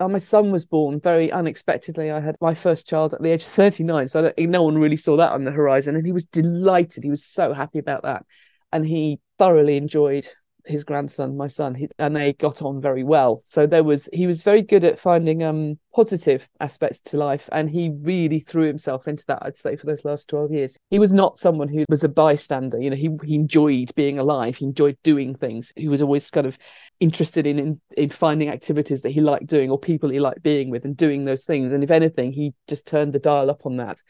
oh, 0.00 0.08
my 0.08 0.18
son 0.18 0.50
was 0.50 0.64
born 0.64 0.98
very 0.98 1.30
unexpectedly. 1.30 2.10
I 2.10 2.20
had 2.20 2.36
my 2.40 2.54
first 2.54 2.88
child 2.88 3.12
at 3.12 3.20
the 3.20 3.30
age 3.30 3.42
of 3.42 3.48
39. 3.48 4.08
So 4.08 4.32
no 4.38 4.62
one 4.62 4.78
really 4.78 4.96
saw 4.96 5.16
that 5.18 5.32
on 5.32 5.44
the 5.44 5.50
horizon. 5.50 5.94
And 5.94 6.06
he 6.06 6.12
was 6.12 6.24
delighted. 6.24 7.04
He 7.04 7.10
was 7.10 7.24
so 7.24 7.52
happy 7.52 7.78
about 7.78 8.04
that. 8.04 8.24
And 8.72 8.86
he 8.86 9.20
thoroughly 9.38 9.76
enjoyed 9.76 10.26
his 10.64 10.84
grandson, 10.84 11.36
my 11.36 11.48
son, 11.48 11.74
he, 11.74 11.88
and 11.98 12.14
they 12.14 12.32
got 12.34 12.62
on 12.62 12.80
very 12.80 13.02
well. 13.02 13.40
So 13.44 13.66
there 13.66 13.82
was 13.82 14.08
he 14.12 14.26
was 14.26 14.42
very 14.42 14.62
good 14.62 14.84
at 14.84 14.98
finding 14.98 15.42
um 15.42 15.78
positive 15.94 16.48
aspects 16.60 17.00
to 17.00 17.16
life, 17.16 17.48
and 17.52 17.68
he 17.68 17.90
really 18.02 18.40
threw 18.40 18.66
himself 18.66 19.08
into 19.08 19.24
that. 19.26 19.40
I'd 19.42 19.56
say 19.56 19.76
for 19.76 19.86
those 19.86 20.04
last 20.04 20.28
twelve 20.28 20.52
years, 20.52 20.78
he 20.90 20.98
was 20.98 21.10
not 21.10 21.38
someone 21.38 21.68
who 21.68 21.84
was 21.88 22.04
a 22.04 22.08
bystander. 22.08 22.80
You 22.80 22.90
know, 22.90 22.96
he 22.96 23.10
he 23.24 23.34
enjoyed 23.34 23.94
being 23.94 24.18
alive. 24.18 24.56
He 24.56 24.66
enjoyed 24.66 24.98
doing 25.02 25.34
things. 25.34 25.72
He 25.76 25.88
was 25.88 26.02
always 26.02 26.30
kind 26.30 26.46
of 26.46 26.56
interested 27.00 27.46
in 27.46 27.58
in, 27.58 27.80
in 27.96 28.10
finding 28.10 28.48
activities 28.48 29.02
that 29.02 29.10
he 29.10 29.20
liked 29.20 29.46
doing 29.46 29.70
or 29.70 29.78
people 29.78 30.10
he 30.10 30.20
liked 30.20 30.42
being 30.42 30.70
with 30.70 30.84
and 30.84 30.96
doing 30.96 31.24
those 31.24 31.44
things. 31.44 31.72
And 31.72 31.82
if 31.82 31.90
anything, 31.90 32.32
he 32.32 32.54
just 32.68 32.86
turned 32.86 33.12
the 33.12 33.18
dial 33.18 33.50
up 33.50 33.66
on 33.66 33.78
that. 33.78 34.00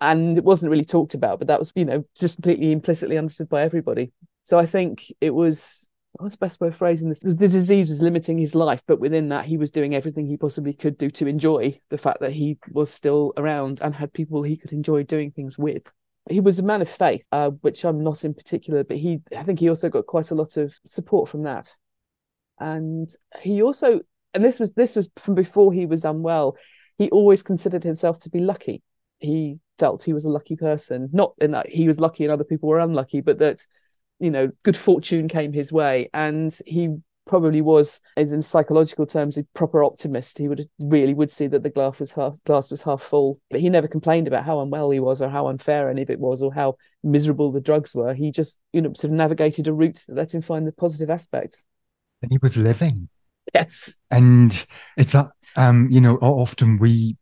And 0.00 0.36
it 0.36 0.42
wasn't 0.42 0.70
really 0.70 0.84
talked 0.84 1.14
about, 1.14 1.38
but 1.38 1.46
that 1.46 1.60
was, 1.60 1.70
you 1.76 1.84
know, 1.84 2.04
just 2.18 2.34
completely 2.34 2.72
implicitly 2.72 3.16
understood 3.16 3.48
by 3.48 3.62
everybody. 3.62 4.10
So 4.42 4.58
I 4.58 4.66
think 4.66 5.12
it 5.20 5.30
was 5.30 5.88
what's 6.14 6.34
the 6.34 6.38
best 6.38 6.60
way 6.60 6.68
of 6.68 6.76
phrasing 6.76 7.08
this? 7.08 7.20
The 7.20 7.34
disease 7.34 7.88
was 7.88 8.02
limiting 8.02 8.38
his 8.38 8.54
life, 8.54 8.82
but 8.86 9.00
within 9.00 9.28
that, 9.30 9.46
he 9.46 9.56
was 9.56 9.70
doing 9.70 9.94
everything 9.94 10.26
he 10.26 10.36
possibly 10.36 10.72
could 10.72 10.98
do 10.98 11.10
to 11.10 11.26
enjoy 11.26 11.78
the 11.90 11.98
fact 11.98 12.20
that 12.20 12.32
he 12.32 12.58
was 12.70 12.90
still 12.90 13.32
around 13.36 13.80
and 13.80 13.94
had 13.94 14.12
people 14.12 14.42
he 14.42 14.56
could 14.56 14.72
enjoy 14.72 15.02
doing 15.02 15.30
things 15.30 15.56
with. 15.56 15.90
He 16.30 16.40
was 16.40 16.58
a 16.58 16.62
man 16.62 16.82
of 16.82 16.88
faith, 16.88 17.26
uh, 17.32 17.50
which 17.50 17.84
I'm 17.84 18.02
not 18.02 18.24
in 18.24 18.34
particular, 18.34 18.84
but 18.84 18.96
he, 18.96 19.20
I 19.36 19.42
think 19.42 19.58
he 19.58 19.68
also 19.68 19.88
got 19.88 20.06
quite 20.06 20.30
a 20.30 20.36
lot 20.36 20.56
of 20.56 20.74
support 20.86 21.28
from 21.28 21.44
that. 21.44 21.74
And 22.60 23.12
he 23.40 23.62
also, 23.62 24.00
and 24.34 24.44
this 24.44 24.60
was 24.60 24.72
this 24.72 24.94
was 24.94 25.08
from 25.16 25.34
before 25.34 25.72
he 25.72 25.86
was 25.86 26.04
unwell. 26.04 26.56
He 26.98 27.10
always 27.10 27.42
considered 27.42 27.82
himself 27.82 28.20
to 28.20 28.30
be 28.30 28.38
lucky. 28.38 28.82
He 29.18 29.58
felt 29.78 30.04
he 30.04 30.12
was 30.12 30.24
a 30.24 30.30
lucky 30.30 30.54
person, 30.54 31.08
not 31.12 31.34
in 31.40 31.52
that 31.52 31.68
he 31.68 31.88
was 31.88 31.98
lucky 31.98 32.22
and 32.24 32.32
other 32.32 32.44
people 32.44 32.68
were 32.68 32.78
unlucky, 32.78 33.20
but 33.20 33.38
that 33.38 33.66
you 34.22 34.30
know 34.30 34.50
good 34.62 34.76
fortune 34.76 35.28
came 35.28 35.52
his 35.52 35.72
way. 35.72 36.08
And 36.14 36.56
he 36.64 36.96
probably 37.26 37.60
was 37.60 38.00
as 38.16 38.32
in 38.32 38.42
psychological 38.42 39.04
terms 39.04 39.36
a 39.36 39.42
proper 39.54 39.82
optimist. 39.82 40.38
He 40.38 40.48
would 40.48 40.68
really 40.78 41.12
would 41.12 41.30
see 41.30 41.48
that 41.48 41.62
the 41.62 41.70
glass 41.70 41.98
was 41.98 42.12
half 42.12 42.42
glass 42.44 42.70
was 42.70 42.82
half 42.82 43.02
full. 43.02 43.40
But 43.50 43.60
he 43.60 43.68
never 43.68 43.88
complained 43.88 44.28
about 44.28 44.44
how 44.44 44.60
unwell 44.60 44.90
he 44.90 45.00
was 45.00 45.20
or 45.20 45.28
how 45.28 45.48
unfair 45.48 45.90
any 45.90 46.02
of 46.02 46.10
it 46.10 46.20
was 46.20 46.40
or 46.40 46.54
how 46.54 46.76
miserable 47.02 47.50
the 47.50 47.60
drugs 47.60 47.94
were. 47.94 48.14
He 48.14 48.30
just 48.30 48.58
you 48.72 48.80
know 48.80 48.92
sort 48.92 49.10
of 49.10 49.16
navigated 49.16 49.66
a 49.66 49.72
route 49.72 50.02
that 50.06 50.16
let 50.16 50.32
him 50.32 50.40
find 50.40 50.66
the 50.66 50.72
positive 50.72 51.10
aspects. 51.10 51.64
And 52.22 52.30
he 52.30 52.38
was 52.40 52.56
living. 52.56 53.08
Yes. 53.52 53.98
And 54.10 54.64
it's 54.96 55.12
that 55.12 55.30
um 55.56 55.88
you 55.90 56.00
know 56.00 56.16
often 56.16 56.78
we 56.78 57.16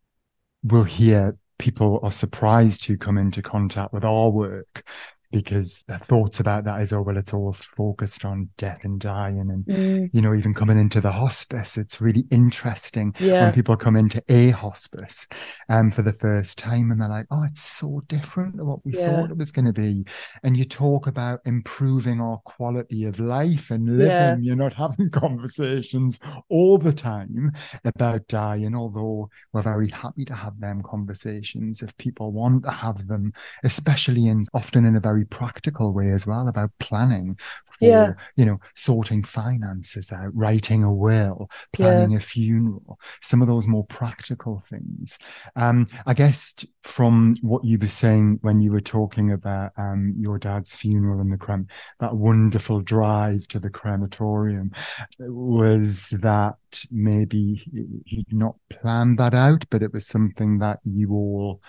will 0.63 0.83
hear 0.83 1.35
people 1.57 1.99
are 2.03 2.11
surprised 2.11 2.85
who 2.85 2.97
come 2.97 3.17
into 3.17 3.41
contact 3.41 3.91
with 3.91 4.05
our 4.05 4.29
work 4.29 4.83
because 5.31 5.83
the 5.87 5.97
thoughts 5.99 6.39
about 6.39 6.65
that 6.65 6.81
is 6.81 6.91
oh 6.93 7.01
well 7.01 7.17
it's 7.17 7.33
all 7.33 7.53
focused 7.53 8.25
on 8.25 8.49
death 8.57 8.83
and 8.83 8.99
dying 8.99 9.49
and 9.49 9.65
mm. 9.65 10.09
you 10.13 10.21
know 10.21 10.33
even 10.33 10.53
coming 10.53 10.77
into 10.77 11.01
the 11.01 11.11
hospice 11.11 11.77
it's 11.77 12.01
really 12.01 12.25
interesting 12.31 13.13
yeah. 13.19 13.43
when 13.43 13.53
people 13.53 13.75
come 13.75 13.95
into 13.95 14.21
a 14.29 14.49
hospice 14.51 15.25
um 15.69 15.89
for 15.91 16.01
the 16.01 16.13
first 16.13 16.57
time 16.57 16.91
and 16.91 17.01
they're 17.01 17.09
like 17.09 17.25
oh 17.31 17.43
it's 17.43 17.61
so 17.61 18.01
different 18.07 18.57
to 18.57 18.65
what 18.65 18.85
we 18.85 18.93
yeah. 18.93 19.07
thought 19.07 19.31
it 19.31 19.37
was 19.37 19.51
going 19.51 19.65
to 19.65 19.73
be 19.73 20.05
and 20.43 20.57
you 20.57 20.65
talk 20.65 21.07
about 21.07 21.39
improving 21.45 22.19
our 22.19 22.37
quality 22.45 23.05
of 23.05 23.19
life 23.19 23.71
and 23.71 23.97
living 23.97 24.07
yeah. 24.07 24.35
you're 24.41 24.55
not 24.55 24.73
having 24.73 25.09
conversations 25.11 26.19
all 26.49 26.77
the 26.77 26.93
time 26.93 27.51
about 27.85 28.27
dying 28.27 28.75
although 28.75 29.29
we're 29.53 29.61
very 29.61 29.89
happy 29.89 30.25
to 30.25 30.33
have 30.33 30.59
them 30.59 30.81
conversations 30.83 31.81
if 31.81 31.95
people 31.97 32.31
want 32.31 32.63
to 32.63 32.71
have 32.71 33.07
them 33.07 33.31
especially 33.63 34.27
in 34.27 34.43
often 34.53 34.85
in 34.85 34.95
a 34.95 34.99
very 34.99 35.20
very 35.21 35.25
practical 35.27 35.93
way 35.93 36.09
as 36.09 36.25
well 36.25 36.47
about 36.47 36.71
planning 36.79 37.37
for 37.65 37.85
yeah. 37.85 38.13
you 38.35 38.45
know 38.45 38.59
sorting 38.75 39.23
finances 39.23 40.11
out 40.11 40.35
writing 40.35 40.83
a 40.83 40.93
will 40.93 41.49
planning 41.73 42.11
yeah. 42.11 42.17
a 42.17 42.19
funeral 42.19 42.99
some 43.21 43.41
of 43.41 43.47
those 43.47 43.67
more 43.67 43.85
practical 43.85 44.63
things 44.69 45.17
um 45.55 45.87
i 46.05 46.13
guess 46.13 46.55
from 46.83 47.35
what 47.41 47.63
you 47.63 47.77
were 47.77 47.87
saying 47.87 48.39
when 48.41 48.61
you 48.61 48.71
were 48.71 48.81
talking 48.81 49.31
about 49.31 49.71
um 49.77 50.13
your 50.17 50.37
dad's 50.37 50.75
funeral 50.75 51.19
and 51.19 51.31
the 51.31 51.37
crem 51.37 51.69
that 51.99 52.15
wonderful 52.15 52.81
drive 52.81 53.47
to 53.47 53.59
the 53.59 53.69
crematorium 53.69 54.71
was 55.19 56.09
that 56.21 56.55
maybe 56.91 57.61
he'd 58.05 58.33
not 58.33 58.55
planned 58.69 59.17
that 59.17 59.33
out 59.33 59.65
but 59.69 59.83
it 59.83 59.93
was 59.93 60.05
something 60.05 60.59
that 60.59 60.79
you 60.83 61.11
all 61.11 61.61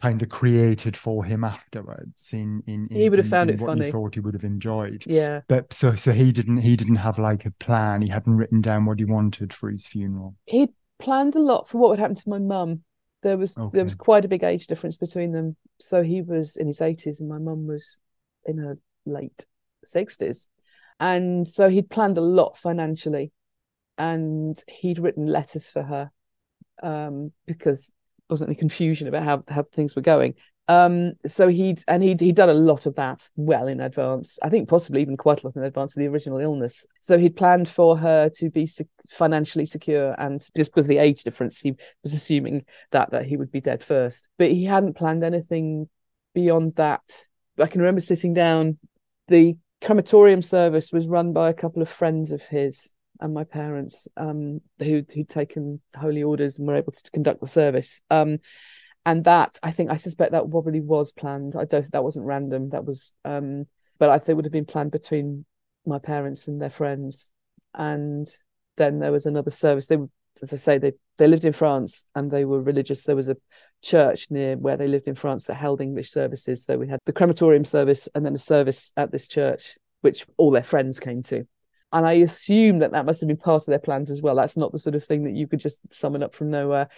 kind 0.00 0.22
of 0.22 0.28
created 0.28 0.96
for 0.96 1.24
him 1.24 1.44
afterwards 1.44 2.30
in 2.32 2.62
in, 2.66 2.88
in 2.90 2.96
he 2.96 3.08
would 3.08 3.18
have 3.18 3.28
found 3.28 3.50
it 3.50 3.60
funny 3.60 3.86
he 3.86 3.90
thought 3.90 4.14
he 4.14 4.20
would 4.20 4.34
have 4.34 4.44
enjoyed. 4.44 5.04
Yeah. 5.06 5.40
But 5.48 5.72
so 5.72 5.94
so 5.94 6.12
he 6.12 6.32
didn't 6.32 6.58
he 6.58 6.76
didn't 6.76 6.96
have 6.96 7.18
like 7.18 7.46
a 7.46 7.50
plan. 7.52 8.02
He 8.02 8.08
hadn't 8.08 8.36
written 8.36 8.60
down 8.60 8.84
what 8.84 8.98
he 8.98 9.04
wanted 9.04 9.52
for 9.52 9.70
his 9.70 9.86
funeral. 9.86 10.34
He 10.46 10.68
planned 10.98 11.34
a 11.34 11.40
lot 11.40 11.68
for 11.68 11.78
what 11.78 11.90
would 11.90 11.98
happen 11.98 12.16
to 12.16 12.28
my 12.28 12.38
mum. 12.38 12.82
There 13.22 13.36
was 13.36 13.56
okay. 13.56 13.76
there 13.76 13.84
was 13.84 13.94
quite 13.94 14.24
a 14.24 14.28
big 14.28 14.42
age 14.42 14.66
difference 14.66 14.96
between 14.96 15.32
them. 15.32 15.56
So 15.78 16.02
he 16.02 16.22
was 16.22 16.56
in 16.56 16.66
his 16.66 16.80
80s 16.80 17.20
and 17.20 17.28
my 17.28 17.38
mum 17.38 17.66
was 17.66 17.98
in 18.44 18.58
her 18.58 18.78
late 19.04 19.46
60s 19.86 20.48
and 21.02 21.48
so 21.48 21.68
he'd 21.68 21.90
planned 21.90 22.16
a 22.16 22.22
lot 22.22 22.56
financially. 22.56 23.32
And 23.98 24.56
he'd 24.68 24.98
written 24.98 25.26
letters 25.26 25.68
for 25.68 25.82
her 25.82 26.10
um, 26.82 27.32
because 27.46 27.92
wasn't 28.32 28.48
any 28.48 28.56
confusion 28.56 29.08
about 29.08 29.22
how, 29.22 29.44
how 29.48 29.64
things 29.74 29.94
were 29.94 30.02
going. 30.02 30.34
Um, 30.68 31.14
so 31.26 31.48
he'd 31.48 31.82
and 31.88 32.02
he'd 32.02 32.20
he'd 32.20 32.36
done 32.36 32.48
a 32.48 32.54
lot 32.54 32.86
of 32.86 32.94
that 32.94 33.28
well 33.36 33.66
in 33.66 33.80
advance. 33.80 34.38
I 34.42 34.48
think 34.48 34.68
possibly 34.68 35.02
even 35.02 35.16
quite 35.16 35.42
a 35.42 35.46
lot 35.46 35.56
in 35.56 35.64
advance 35.64 35.96
of 35.96 36.00
the 36.00 36.06
original 36.06 36.38
illness. 36.38 36.86
So 37.00 37.18
he'd 37.18 37.36
planned 37.36 37.68
for 37.68 37.98
her 37.98 38.30
to 38.36 38.50
be 38.50 38.66
se- 38.66 38.86
financially 39.08 39.66
secure, 39.66 40.14
and 40.18 40.40
just 40.56 40.70
because 40.70 40.84
of 40.84 40.90
the 40.90 40.98
age 40.98 41.24
difference, 41.24 41.60
he 41.60 41.74
was 42.02 42.14
assuming 42.14 42.64
that 42.92 43.10
that 43.10 43.26
he 43.26 43.36
would 43.36 43.50
be 43.50 43.60
dead 43.60 43.82
first. 43.82 44.28
But 44.38 44.52
he 44.52 44.64
hadn't 44.64 44.96
planned 44.96 45.24
anything 45.24 45.88
beyond 46.32 46.76
that. 46.76 47.02
I 47.58 47.66
can 47.66 47.80
remember 47.80 48.00
sitting 48.00 48.32
down. 48.32 48.78
The 49.28 49.56
crematorium 49.82 50.42
service 50.42 50.92
was 50.92 51.08
run 51.08 51.32
by 51.32 51.50
a 51.50 51.54
couple 51.54 51.82
of 51.82 51.88
friends 51.88 52.30
of 52.30 52.42
his 52.42 52.92
and 53.22 53.32
my 53.32 53.44
parents 53.44 54.08
um, 54.16 54.60
who 54.80 55.02
who'd 55.14 55.28
taken 55.28 55.80
holy 55.96 56.22
orders 56.24 56.58
and 56.58 56.66
were 56.66 56.74
able 56.74 56.92
to 56.92 57.10
conduct 57.12 57.40
the 57.40 57.48
service. 57.48 58.00
Um, 58.10 58.40
and 59.06 59.24
that 59.24 59.58
I 59.62 59.70
think 59.70 59.90
I 59.90 59.96
suspect 59.96 60.32
that 60.32 60.50
probably 60.50 60.80
was 60.80 61.12
planned. 61.12 61.54
I 61.56 61.64
don't 61.64 61.82
think 61.82 61.92
that 61.92 62.04
wasn't 62.04 62.26
random. 62.26 62.70
That 62.70 62.84
was 62.84 63.14
um, 63.24 63.66
but 63.98 64.10
I 64.10 64.18
think 64.18 64.30
it 64.30 64.34
would 64.34 64.44
have 64.44 64.52
been 64.52 64.66
planned 64.66 64.90
between 64.90 65.44
my 65.86 65.98
parents 65.98 66.48
and 66.48 66.60
their 66.60 66.70
friends. 66.70 67.30
And 67.74 68.28
then 68.76 68.98
there 68.98 69.12
was 69.12 69.26
another 69.26 69.50
service. 69.50 69.86
They 69.86 69.98
as 70.42 70.52
I 70.52 70.56
say, 70.56 70.78
they 70.78 70.92
they 71.18 71.28
lived 71.28 71.44
in 71.44 71.52
France 71.52 72.04
and 72.16 72.30
they 72.30 72.44
were 72.44 72.60
religious. 72.60 73.04
There 73.04 73.16
was 73.16 73.28
a 73.28 73.36
church 73.82 74.28
near 74.30 74.56
where 74.56 74.76
they 74.76 74.88
lived 74.88 75.06
in 75.06 75.14
France 75.14 75.44
that 75.44 75.54
held 75.54 75.80
English 75.80 76.10
services. 76.10 76.64
So 76.64 76.76
we 76.76 76.88
had 76.88 76.98
the 77.06 77.12
crematorium 77.12 77.64
service 77.64 78.08
and 78.14 78.26
then 78.26 78.34
a 78.34 78.38
service 78.38 78.90
at 78.96 79.12
this 79.12 79.28
church, 79.28 79.78
which 80.00 80.26
all 80.36 80.50
their 80.50 80.62
friends 80.62 80.98
came 80.98 81.22
to 81.24 81.46
and 81.92 82.06
I 82.06 82.14
assume 82.14 82.78
that 82.78 82.92
that 82.92 83.06
must 83.06 83.20
have 83.20 83.28
been 83.28 83.36
part 83.36 83.62
of 83.62 83.66
their 83.66 83.78
plans 83.78 84.10
as 84.10 84.22
well. 84.22 84.36
That's 84.36 84.56
not 84.56 84.72
the 84.72 84.78
sort 84.78 84.94
of 84.94 85.04
thing 85.04 85.24
that 85.24 85.34
you 85.34 85.46
could 85.46 85.60
just 85.60 85.80
summon 85.92 86.22
up 86.22 86.34
from 86.34 86.50
nowhere. 86.50 86.88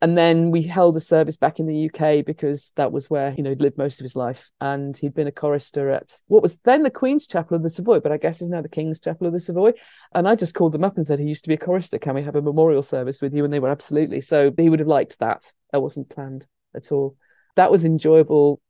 And 0.00 0.16
then 0.16 0.52
we 0.52 0.62
held 0.62 0.96
a 0.96 1.00
service 1.00 1.36
back 1.36 1.58
in 1.58 1.66
the 1.66 1.90
UK 1.90 2.24
because 2.24 2.70
that 2.76 2.92
was 2.92 3.10
where 3.10 3.34
you 3.36 3.42
know 3.42 3.50
he'd 3.50 3.60
lived 3.60 3.78
most 3.78 4.00
of 4.00 4.04
his 4.04 4.14
life, 4.14 4.48
and 4.60 4.96
he'd 4.96 5.14
been 5.14 5.26
a 5.26 5.32
chorister 5.32 5.90
at 5.90 6.20
what 6.28 6.42
was 6.42 6.56
then 6.64 6.84
the 6.84 6.90
Queen's 6.90 7.26
Chapel 7.26 7.56
of 7.56 7.64
the 7.64 7.70
Savoy, 7.70 7.98
but 7.98 8.12
I 8.12 8.16
guess 8.16 8.40
is 8.40 8.48
now 8.48 8.62
the 8.62 8.68
King's 8.68 9.00
Chapel 9.00 9.26
of 9.26 9.32
the 9.32 9.40
Savoy. 9.40 9.72
And 10.14 10.28
I 10.28 10.36
just 10.36 10.54
called 10.54 10.72
them 10.72 10.84
up 10.84 10.96
and 10.96 11.04
said 11.04 11.18
he 11.18 11.26
used 11.26 11.44
to 11.44 11.48
be 11.48 11.54
a 11.54 11.58
chorister. 11.58 11.98
Can 11.98 12.14
we 12.14 12.22
have 12.22 12.36
a 12.36 12.42
memorial 12.42 12.82
service 12.82 13.20
with 13.20 13.34
you? 13.34 13.44
And 13.44 13.52
they 13.52 13.60
were 13.60 13.70
absolutely. 13.70 14.20
So 14.20 14.52
he 14.56 14.68
would 14.68 14.78
have 14.78 14.88
liked 14.88 15.18
that. 15.18 15.52
That 15.72 15.82
wasn't 15.82 16.10
planned 16.10 16.46
at 16.76 16.92
all. 16.92 17.16
That 17.56 17.72
was 17.72 17.84
enjoyable 17.84 18.60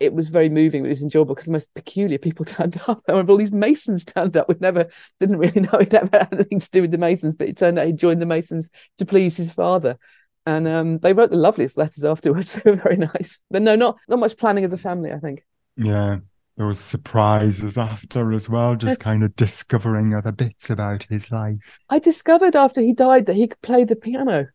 it 0.00 0.12
was 0.12 0.28
very 0.28 0.48
moving. 0.48 0.84
It 0.84 0.88
was 0.88 1.02
enjoyable 1.02 1.34
because 1.34 1.46
the 1.46 1.52
most 1.52 1.72
peculiar 1.74 2.18
people 2.18 2.44
turned 2.44 2.80
up. 2.86 3.02
I 3.08 3.12
remember 3.12 3.32
all 3.32 3.38
these 3.38 3.52
Masons 3.52 4.04
turned 4.04 4.36
up. 4.36 4.48
We'd 4.48 4.60
never 4.60 4.88
didn't 5.20 5.38
really 5.38 5.60
know 5.60 5.76
he'd 5.78 5.94
ever 5.94 6.10
had 6.12 6.32
anything 6.32 6.60
to 6.60 6.70
do 6.70 6.82
with 6.82 6.90
the 6.90 6.98
Masons, 6.98 7.36
but 7.36 7.48
it 7.48 7.56
turned 7.56 7.78
out 7.78 7.86
he 7.86 7.92
joined 7.92 8.22
the 8.22 8.26
Masons 8.26 8.70
to 8.98 9.06
please 9.06 9.36
his 9.36 9.52
father. 9.52 9.98
And 10.46 10.66
um, 10.66 10.98
they 10.98 11.12
wrote 11.12 11.30
the 11.30 11.36
loveliest 11.36 11.76
letters 11.76 12.04
afterwards. 12.04 12.52
they 12.64 12.70
were 12.70 12.76
very 12.76 12.96
nice. 12.96 13.40
But 13.50 13.62
no, 13.62 13.76
not 13.76 13.98
not 14.08 14.18
much 14.18 14.36
planning 14.36 14.64
as 14.64 14.72
a 14.72 14.78
family, 14.78 15.12
I 15.12 15.18
think. 15.18 15.44
Yeah. 15.76 16.18
There 16.56 16.66
was 16.66 16.80
surprises 16.80 17.78
after 17.78 18.32
as 18.32 18.48
well, 18.48 18.74
just 18.74 18.98
kind 18.98 19.22
of 19.22 19.36
discovering 19.36 20.12
other 20.12 20.32
bits 20.32 20.70
about 20.70 21.04
his 21.04 21.30
life. 21.30 21.78
I 21.88 22.00
discovered 22.00 22.56
after 22.56 22.80
he 22.80 22.92
died 22.92 23.26
that 23.26 23.36
he 23.36 23.46
could 23.46 23.62
play 23.62 23.84
the 23.84 23.94
piano. 23.94 24.48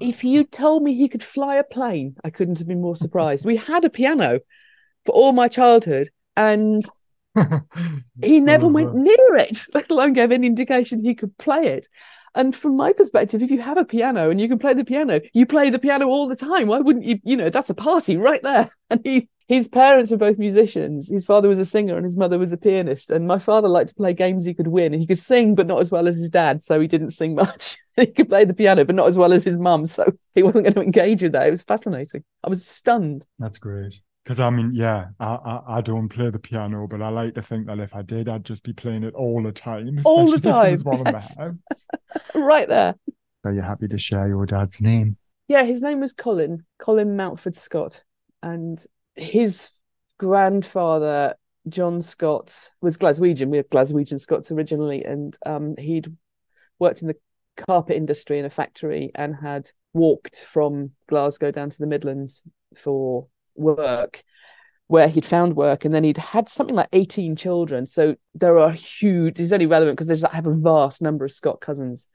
If 0.00 0.24
you 0.24 0.42
told 0.42 0.82
me 0.82 0.96
he 0.96 1.08
could 1.08 1.22
fly 1.22 1.54
a 1.54 1.62
plane, 1.62 2.16
I 2.24 2.30
couldn't 2.30 2.58
have 2.58 2.66
been 2.66 2.80
more 2.80 2.96
surprised. 2.96 3.46
we 3.46 3.54
had 3.54 3.84
a 3.84 3.90
piano 3.90 4.40
for 5.04 5.12
all 5.12 5.32
my 5.32 5.48
childhood, 5.48 6.10
and 6.36 6.84
he 8.22 8.40
never 8.40 8.68
went 8.68 8.88
uh-huh. 8.88 8.98
near 8.98 9.36
it, 9.36 9.58
let 9.74 9.90
alone 9.90 10.12
gave 10.12 10.32
any 10.32 10.46
indication 10.46 11.04
he 11.04 11.14
could 11.14 11.36
play 11.38 11.66
it. 11.66 11.88
And 12.34 12.54
from 12.54 12.76
my 12.76 12.92
perspective, 12.92 13.42
if 13.42 13.50
you 13.50 13.60
have 13.60 13.78
a 13.78 13.84
piano 13.84 14.28
and 14.28 14.40
you 14.40 14.48
can 14.48 14.58
play 14.58 14.74
the 14.74 14.84
piano, 14.84 15.20
you 15.32 15.46
play 15.46 15.70
the 15.70 15.78
piano 15.78 16.06
all 16.06 16.26
the 16.26 16.36
time. 16.36 16.66
Why 16.66 16.78
wouldn't 16.80 17.04
you? 17.04 17.20
You 17.22 17.36
know, 17.36 17.48
that's 17.48 17.70
a 17.70 17.74
party 17.74 18.16
right 18.16 18.42
there. 18.42 18.70
And 18.90 19.00
he, 19.02 19.28
his 19.48 19.66
parents 19.66 20.10
were 20.10 20.18
both 20.18 20.38
musicians. 20.38 21.08
His 21.08 21.24
father 21.24 21.48
was 21.48 21.58
a 21.58 21.64
singer 21.64 21.96
and 21.96 22.04
his 22.04 22.16
mother 22.16 22.38
was 22.38 22.52
a 22.52 22.56
pianist. 22.56 23.10
And 23.10 23.26
my 23.26 23.38
father 23.38 23.66
liked 23.66 23.88
to 23.88 23.94
play 23.94 24.12
games 24.12 24.44
he 24.44 24.54
could 24.54 24.68
win. 24.68 24.92
And 24.92 25.00
he 25.00 25.06
could 25.06 25.18
sing, 25.18 25.54
but 25.54 25.66
not 25.66 25.80
as 25.80 25.90
well 25.90 26.06
as 26.06 26.20
his 26.20 26.28
dad. 26.28 26.62
So 26.62 26.78
he 26.80 26.86
didn't 26.86 27.12
sing 27.12 27.34
much. 27.34 27.78
he 27.96 28.06
could 28.06 28.28
play 28.28 28.44
the 28.44 28.54
piano, 28.54 28.84
but 28.84 28.94
not 28.94 29.08
as 29.08 29.16
well 29.16 29.32
as 29.32 29.42
his 29.42 29.58
mum. 29.58 29.86
So 29.86 30.12
he 30.34 30.42
wasn't 30.42 30.64
going 30.64 30.74
to 30.74 30.82
engage 30.82 31.22
with 31.22 31.32
that. 31.32 31.48
It 31.48 31.50
was 31.50 31.62
fascinating. 31.62 32.24
I 32.44 32.50
was 32.50 32.64
stunned. 32.64 33.24
That's 33.38 33.58
great. 33.58 34.00
Because 34.24 34.40
I 34.40 34.48
mean, 34.48 34.70
yeah, 34.72 35.08
I, 35.20 35.34
I, 35.34 35.62
I 35.76 35.80
don't 35.82 36.08
play 36.08 36.30
the 36.30 36.38
piano, 36.38 36.86
but 36.88 37.02
I 37.02 37.10
like 37.10 37.34
to 37.34 37.42
think 37.42 37.66
that 37.66 37.78
if 37.78 37.94
I 37.94 38.00
did, 38.00 38.26
I'd 38.26 38.44
just 38.44 38.62
be 38.62 38.72
playing 38.72 39.04
it 39.04 39.14
all 39.14 39.42
the 39.42 39.52
time. 39.52 40.00
All 40.04 40.30
the 40.30 40.40
time, 40.40 40.70
yes. 41.04 41.34
the 41.34 41.58
right 42.34 42.68
there. 42.68 42.94
So 43.42 43.50
you're 43.50 43.62
happy 43.62 43.88
to 43.88 43.98
share 43.98 44.26
your 44.26 44.46
dad's 44.46 44.80
name? 44.80 45.18
Yeah, 45.46 45.64
his 45.64 45.82
name 45.82 46.00
was 46.00 46.14
Colin, 46.14 46.64
Colin 46.78 47.16
Mountford 47.16 47.54
Scott, 47.54 48.02
and 48.42 48.82
his 49.14 49.68
grandfather 50.18 51.34
John 51.68 52.00
Scott 52.00 52.70
was 52.80 52.96
Glaswegian. 52.96 53.48
We 53.48 53.58
are 53.58 53.64
Glaswegian 53.64 54.18
Scots 54.18 54.50
originally, 54.50 55.04
and 55.04 55.36
um, 55.44 55.76
he'd 55.76 56.10
worked 56.78 57.02
in 57.02 57.08
the 57.08 57.16
carpet 57.56 57.96
industry 57.96 58.38
in 58.38 58.46
a 58.46 58.50
factory 58.50 59.10
and 59.14 59.36
had 59.36 59.70
walked 59.92 60.36
from 60.40 60.92
Glasgow 61.08 61.50
down 61.50 61.68
to 61.68 61.78
the 61.78 61.86
Midlands 61.86 62.42
for 62.76 63.28
work 63.54 64.22
where 64.86 65.08
he'd 65.08 65.24
found 65.24 65.56
work 65.56 65.84
and 65.84 65.94
then 65.94 66.04
he'd 66.04 66.18
had 66.18 66.48
something 66.48 66.76
like 66.76 66.88
18 66.92 67.36
children. 67.36 67.86
So 67.86 68.16
there 68.34 68.58
are 68.58 68.70
huge 68.72 69.40
is 69.40 69.52
only 69.52 69.66
relevant 69.66 69.96
because 69.96 70.08
there's 70.08 70.24
I 70.24 70.34
have 70.34 70.46
a 70.46 70.54
vast 70.54 71.00
number 71.00 71.24
of 71.24 71.32
Scott 71.32 71.60
cousins. 71.60 72.06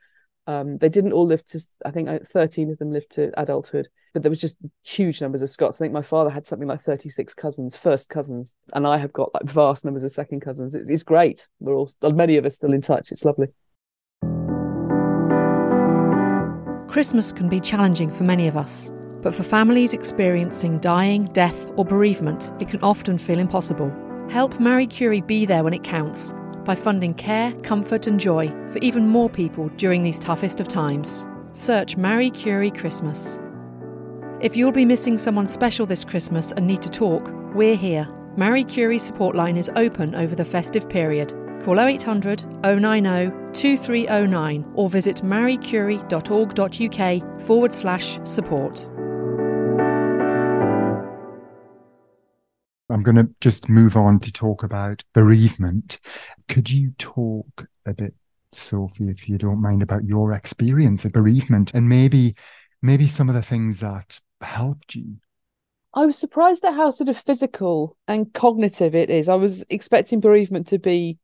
Um, 0.46 0.78
they 0.78 0.90
didn't 0.90 1.14
all 1.14 1.26
live 1.26 1.44
to 1.48 1.60
I 1.86 1.92
think 1.92 2.10
uh, 2.10 2.20
13 2.26 2.72
of 2.72 2.78
them 2.78 2.92
lived 2.92 3.12
to 3.12 3.32
adulthood 3.40 3.88
but 4.14 4.24
there 4.24 4.30
was 4.30 4.42
just 4.42 4.58
huge 4.84 5.22
numbers 5.22 5.42
of 5.42 5.50
Scots. 5.50 5.80
I 5.80 5.86
think 5.86 5.94
my 5.94 6.02
father 6.02 6.30
had 6.30 6.48
something 6.48 6.68
like 6.68 6.82
36 6.82 7.34
cousins 7.34 7.76
first 7.76 8.10
cousins 8.10 8.56
and 8.74 8.88
I 8.88 8.98
have 8.98 9.14
got 9.14 9.34
like 9.34 9.44
vast 9.44 9.86
numbers 9.86 10.04
of 10.04 10.12
second 10.12 10.42
cousins. 10.42 10.74
It's, 10.74 10.90
it's 10.90 11.04
great. 11.04 11.48
We're 11.60 11.76
all 11.76 11.90
many 12.02 12.38
of 12.38 12.46
us 12.46 12.56
still 12.56 12.74
in 12.74 12.82
touch. 12.82 13.12
It's 13.12 13.26
lovely. 13.26 13.48
Christmas 16.88 17.32
can 17.32 17.50
be 17.50 17.60
challenging 17.60 18.12
for 18.12 18.24
many 18.24 18.48
of 18.48 18.58
us, 18.58 18.92
but 19.22 19.34
for 19.34 19.44
families 19.44 19.94
experiencing 19.94 20.78
dying, 20.78 21.26
death, 21.26 21.72
or 21.76 21.86
bereavement, 21.86 22.52
it 22.62 22.70
can 22.70 22.82
often 22.82 23.18
feel 23.18 23.40
impossible. 23.40 23.94
Help 24.30 24.60
Marie 24.60 24.88
Curie 24.88 25.22
be 25.22 25.46
there 25.46 25.64
when 25.64 25.74
it 25.74 25.84
counts 25.84 26.34
by 26.66 26.76
funding 26.76 27.14
care, 27.14 27.52
comfort, 27.64 28.06
and 28.06 28.20
joy 28.20 28.48
for 28.70 28.78
even 28.80 29.08
more 29.08 29.30
people 29.30 29.70
during 29.78 30.04
these 30.04 30.20
toughest 30.20 30.60
of 30.60 30.68
times. 30.68 31.26
Search 31.54 31.98
Marie 31.98 32.30
Curie 32.30 32.72
Christmas. 32.72 33.40
If 34.42 34.56
you'll 34.56 34.72
be 34.72 34.86
missing 34.86 35.18
someone 35.18 35.48
special 35.48 35.86
this 35.86 36.06
Christmas 36.06 36.52
and 36.52 36.68
need 36.68 36.82
to 36.84 36.90
talk, 36.90 37.32
we're 37.56 37.76
here. 37.76 38.08
Marie 38.38 38.64
Curie 38.64 39.00
support 39.00 39.36
line 39.36 39.58
is 39.58 39.72
open 39.76 40.16
over 40.16 40.36
the 40.36 40.46
festive 40.46 40.88
period 40.88 41.34
Call 41.60 41.80
0800 41.80 42.44
090 42.64 43.32
2309 43.54 44.66
or 44.76 44.90
visit 44.90 45.24
mariecurie.org.uk 45.24 47.42
forward 47.42 47.74
slash 47.74 48.20
support. 48.24 48.88
I'm 53.00 53.04
going 53.04 53.26
to 53.26 53.34
just 53.40 53.70
move 53.70 53.96
on 53.96 54.20
to 54.20 54.32
talk 54.32 54.62
about 54.62 55.06
bereavement. 55.14 56.02
Could 56.50 56.70
you 56.70 56.92
talk 56.98 57.66
a 57.86 57.94
bit, 57.94 58.14
Sophie, 58.52 59.08
if 59.08 59.30
you 59.30 59.38
don't 59.38 59.62
mind, 59.62 59.82
about 59.82 60.04
your 60.04 60.34
experience 60.34 61.06
of 61.06 61.14
bereavement 61.14 61.72
and 61.74 61.88
maybe 61.88 62.36
maybe 62.82 63.08
some 63.08 63.30
of 63.30 63.36
the 63.36 63.42
things 63.42 63.80
that 63.80 64.20
helped 64.42 64.96
you? 64.96 65.16
I 65.94 66.06
was 66.06 66.18
surprised 66.18 66.66
at 66.66 66.74
how 66.74 66.90
sort 66.90 67.08
of 67.08 67.18
physical 67.18 67.96
and 68.06 68.34
cognitive 68.34 68.96
it 68.96 69.10
is. 69.10 69.30
I 69.30 69.36
was 69.36 69.64
expecting 69.70 70.20
bereavement 70.20 70.68
to 70.68 70.78
be 70.78 71.20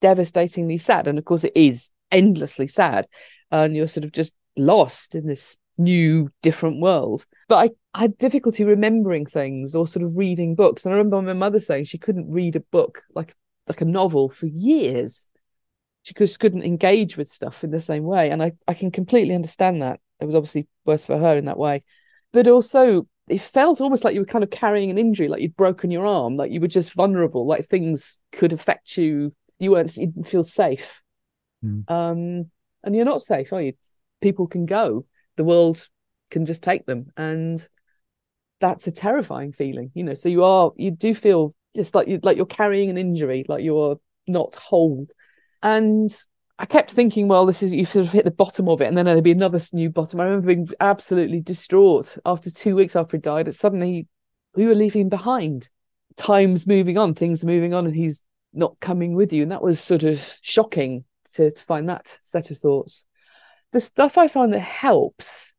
devastatingly 0.00 0.78
sad. 0.78 1.06
And 1.06 1.18
of 1.18 1.26
course, 1.26 1.44
it 1.44 1.52
is 1.54 1.90
endlessly 2.10 2.68
sad. 2.68 3.06
And 3.50 3.76
you're 3.76 3.86
sort 3.86 4.04
of 4.04 4.12
just 4.12 4.34
lost 4.56 5.14
in 5.14 5.26
this 5.26 5.58
new, 5.76 6.30
different 6.40 6.80
world. 6.80 7.26
But 7.50 7.56
I, 7.56 7.70
I 7.98 8.02
had 8.02 8.18
difficulty 8.18 8.62
remembering 8.62 9.26
things 9.26 9.74
or 9.74 9.86
sort 9.86 10.04
of 10.04 10.16
reading 10.16 10.54
books. 10.54 10.84
And 10.84 10.94
I 10.94 10.96
remember 10.96 11.20
my 11.20 11.32
mother 11.32 11.58
saying 11.58 11.84
she 11.84 11.98
couldn't 11.98 12.30
read 12.30 12.54
a 12.54 12.60
book 12.60 13.02
like 13.14 13.34
like 13.66 13.80
a 13.80 13.84
novel 13.84 14.28
for 14.28 14.46
years. 14.46 15.26
She 16.04 16.14
just 16.14 16.40
couldn't 16.40 16.62
engage 16.62 17.16
with 17.16 17.28
stuff 17.28 17.64
in 17.64 17.70
the 17.70 17.80
same 17.80 18.04
way. 18.04 18.30
And 18.30 18.42
I, 18.42 18.52
I 18.66 18.72
can 18.72 18.90
completely 18.90 19.34
understand 19.34 19.82
that. 19.82 20.00
It 20.20 20.26
was 20.26 20.34
obviously 20.34 20.68
worse 20.86 21.04
for 21.04 21.18
her 21.18 21.36
in 21.36 21.46
that 21.46 21.58
way. 21.58 21.82
But 22.32 22.46
also 22.46 23.08
it 23.28 23.40
felt 23.40 23.80
almost 23.80 24.04
like 24.04 24.14
you 24.14 24.20
were 24.20 24.26
kind 24.26 24.44
of 24.44 24.50
carrying 24.50 24.90
an 24.90 24.96
injury, 24.96 25.28
like 25.28 25.42
you'd 25.42 25.56
broken 25.56 25.90
your 25.90 26.06
arm, 26.06 26.36
like 26.36 26.50
you 26.50 26.60
were 26.60 26.68
just 26.68 26.94
vulnerable, 26.94 27.46
like 27.46 27.66
things 27.66 28.16
could 28.32 28.52
affect 28.52 28.96
you 28.96 29.34
you 29.58 29.72
weren't 29.72 29.96
you 29.96 30.06
didn't 30.06 30.28
feel 30.28 30.44
safe 30.44 31.02
mm. 31.64 31.88
um 31.90 32.50
and 32.84 32.94
you're 32.96 33.04
not 33.04 33.22
safe 33.22 33.52
are 33.52 33.60
you 33.62 33.72
people 34.20 34.46
can 34.46 34.66
go 34.66 35.04
the 35.36 35.44
world 35.44 35.88
can 36.30 36.44
just 36.44 36.62
take 36.62 36.86
them 36.86 37.10
and 37.16 37.68
that's 38.60 38.86
a 38.86 38.92
terrifying 38.92 39.52
feeling 39.52 39.90
you 39.94 40.02
know 40.02 40.14
so 40.14 40.28
you 40.28 40.44
are 40.44 40.72
you 40.76 40.90
do 40.90 41.14
feel 41.14 41.54
just 41.76 41.94
like 41.94 42.08
you 42.08 42.18
like 42.22 42.36
you're 42.36 42.46
carrying 42.46 42.90
an 42.90 42.98
injury 42.98 43.44
like 43.48 43.62
you're 43.62 44.00
not 44.26 44.54
whole 44.56 45.06
and 45.62 46.16
I 46.60 46.66
kept 46.66 46.90
thinking, 46.90 47.28
well, 47.28 47.46
this 47.46 47.62
is 47.62 47.72
you 47.72 47.84
sort 47.84 48.06
of 48.06 48.12
hit 48.12 48.24
the 48.24 48.32
bottom 48.32 48.68
of 48.68 48.80
it, 48.80 48.86
and 48.86 48.96
then 48.96 49.04
there'd 49.04 49.22
be 49.22 49.30
another 49.30 49.60
new 49.72 49.90
bottom. 49.90 50.18
I 50.18 50.24
remember 50.24 50.48
being 50.48 50.68
absolutely 50.80 51.40
distraught 51.40 52.16
after 52.26 52.50
two 52.50 52.74
weeks 52.74 52.96
after 52.96 53.16
he 53.16 53.20
died. 53.20 53.46
It 53.46 53.54
suddenly 53.54 54.08
we 54.56 54.66
were 54.66 54.74
leaving 54.74 55.08
behind. 55.08 55.68
Time's 56.16 56.66
moving 56.66 56.98
on, 56.98 57.14
things 57.14 57.44
are 57.44 57.46
moving 57.46 57.74
on, 57.74 57.86
and 57.86 57.94
he's 57.94 58.22
not 58.52 58.80
coming 58.80 59.14
with 59.14 59.32
you. 59.32 59.44
And 59.44 59.52
that 59.52 59.62
was 59.62 59.78
sort 59.78 60.02
of 60.02 60.18
shocking 60.42 61.04
to, 61.34 61.52
to 61.52 61.62
find 61.62 61.88
that 61.88 62.18
set 62.22 62.50
of 62.50 62.58
thoughts. 62.58 63.04
The 63.70 63.80
stuff 63.80 64.18
I 64.18 64.26
find 64.26 64.52
that 64.52 64.60
helps 64.60 65.52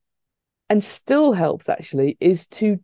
and 0.69 0.83
still 0.83 1.31
helps 1.31 1.69
actually 1.69 2.17
is 2.19 2.45
to 2.47 2.79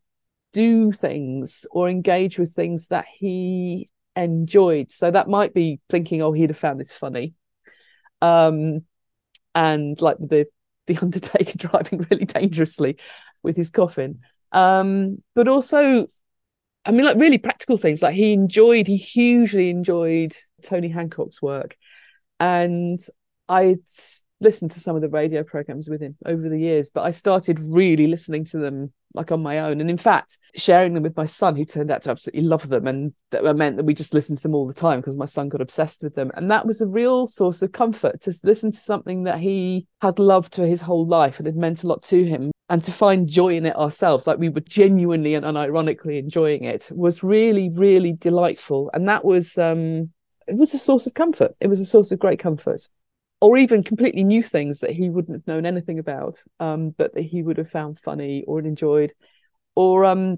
do 0.55 0.93
things 0.93 1.65
or 1.69 1.89
engage 1.89 2.39
with 2.39 2.53
things 2.53 2.87
that 2.87 3.05
he 3.19 3.89
enjoyed. 4.15 4.89
So 4.89 5.11
that 5.11 5.27
might 5.27 5.53
be 5.53 5.81
thinking, 5.89 6.21
oh, 6.21 6.31
he'd 6.31 6.49
have 6.49 6.57
found 6.57 6.79
this 6.79 6.93
funny. 6.93 7.33
Um, 8.21 8.85
and 9.53 10.01
like 10.01 10.17
the 10.17 10.47
the 10.87 10.97
Undertaker 11.01 11.57
driving 11.57 12.07
really 12.09 12.25
dangerously 12.25 12.97
with 13.43 13.57
his 13.57 13.69
coffin. 13.69 14.21
Um, 14.53 15.21
but 15.35 15.49
also 15.49 16.07
I 16.85 16.91
mean, 16.91 17.05
like 17.05 17.17
really 17.17 17.39
practical 17.39 17.77
things. 17.77 18.01
Like 18.01 18.15
he 18.15 18.31
enjoyed, 18.31 18.87
he 18.87 18.95
hugely 18.95 19.69
enjoyed 19.69 20.35
Tony 20.61 20.87
Hancock's 20.87 21.41
work. 21.41 21.75
And 22.39 22.99
I'd 23.49 23.79
listened 24.39 24.71
to 24.71 24.79
some 24.79 24.95
of 24.95 25.01
the 25.01 25.09
radio 25.09 25.43
programs 25.43 25.89
with 25.89 26.01
him 26.01 26.15
over 26.25 26.47
the 26.47 26.59
years, 26.59 26.91
but 26.91 27.01
I 27.01 27.11
started 27.11 27.59
really 27.59 28.07
listening 28.07 28.45
to 28.45 28.59
them 28.59 28.93
like 29.15 29.31
on 29.31 29.41
my 29.41 29.59
own. 29.59 29.81
And 29.81 29.89
in 29.89 29.97
fact, 29.97 30.37
sharing 30.55 30.93
them 30.93 31.03
with 31.03 31.17
my 31.17 31.25
son, 31.25 31.55
who 31.55 31.65
turned 31.65 31.91
out 31.91 32.03
to 32.03 32.11
absolutely 32.11 32.43
love 32.43 32.69
them. 32.69 32.87
And 32.87 33.13
that 33.31 33.55
meant 33.55 33.77
that 33.77 33.85
we 33.85 33.93
just 33.93 34.13
listened 34.13 34.37
to 34.37 34.43
them 34.43 34.55
all 34.55 34.67
the 34.67 34.73
time 34.73 34.99
because 34.99 35.17
my 35.17 35.25
son 35.25 35.49
got 35.49 35.61
obsessed 35.61 36.03
with 36.03 36.15
them. 36.15 36.31
And 36.35 36.49
that 36.51 36.65
was 36.65 36.81
a 36.81 36.87
real 36.87 37.27
source 37.27 37.61
of 37.61 37.71
comfort 37.71 38.21
to 38.21 38.33
listen 38.43 38.71
to 38.71 38.79
something 38.79 39.23
that 39.23 39.39
he 39.39 39.87
had 40.01 40.19
loved 40.19 40.55
for 40.55 40.65
his 40.65 40.81
whole 40.81 41.05
life 41.05 41.39
and 41.39 41.47
had 41.47 41.55
meant 41.55 41.83
a 41.83 41.87
lot 41.87 42.03
to 42.03 42.23
him 42.23 42.51
and 42.69 42.83
to 42.83 42.91
find 42.91 43.27
joy 43.27 43.55
in 43.55 43.65
it 43.65 43.75
ourselves 43.75 44.25
like 44.25 44.39
we 44.39 44.49
were 44.49 44.61
genuinely 44.61 45.35
and 45.35 45.45
unironically 45.45 46.17
enjoying 46.17 46.63
it 46.63 46.89
was 46.91 47.23
really 47.23 47.69
really 47.75 48.13
delightful 48.13 48.89
and 48.93 49.07
that 49.07 49.23
was 49.23 49.57
um 49.57 50.09
it 50.47 50.55
was 50.55 50.73
a 50.73 50.79
source 50.79 51.05
of 51.05 51.13
comfort 51.13 51.55
it 51.59 51.67
was 51.67 51.79
a 51.79 51.85
source 51.85 52.11
of 52.11 52.19
great 52.19 52.39
comfort 52.39 52.87
or 53.41 53.57
even 53.57 53.83
completely 53.83 54.23
new 54.23 54.41
things 54.41 54.79
that 54.79 54.91
he 54.91 55.09
wouldn't 55.09 55.37
have 55.37 55.47
known 55.47 55.65
anything 55.65 55.99
about 55.99 56.41
um 56.59 56.89
but 56.91 57.13
that 57.13 57.21
he 57.23 57.43
would 57.43 57.57
have 57.57 57.69
found 57.69 57.99
funny 57.99 58.43
or 58.47 58.59
enjoyed 58.59 59.13
or 59.75 60.05
um 60.05 60.37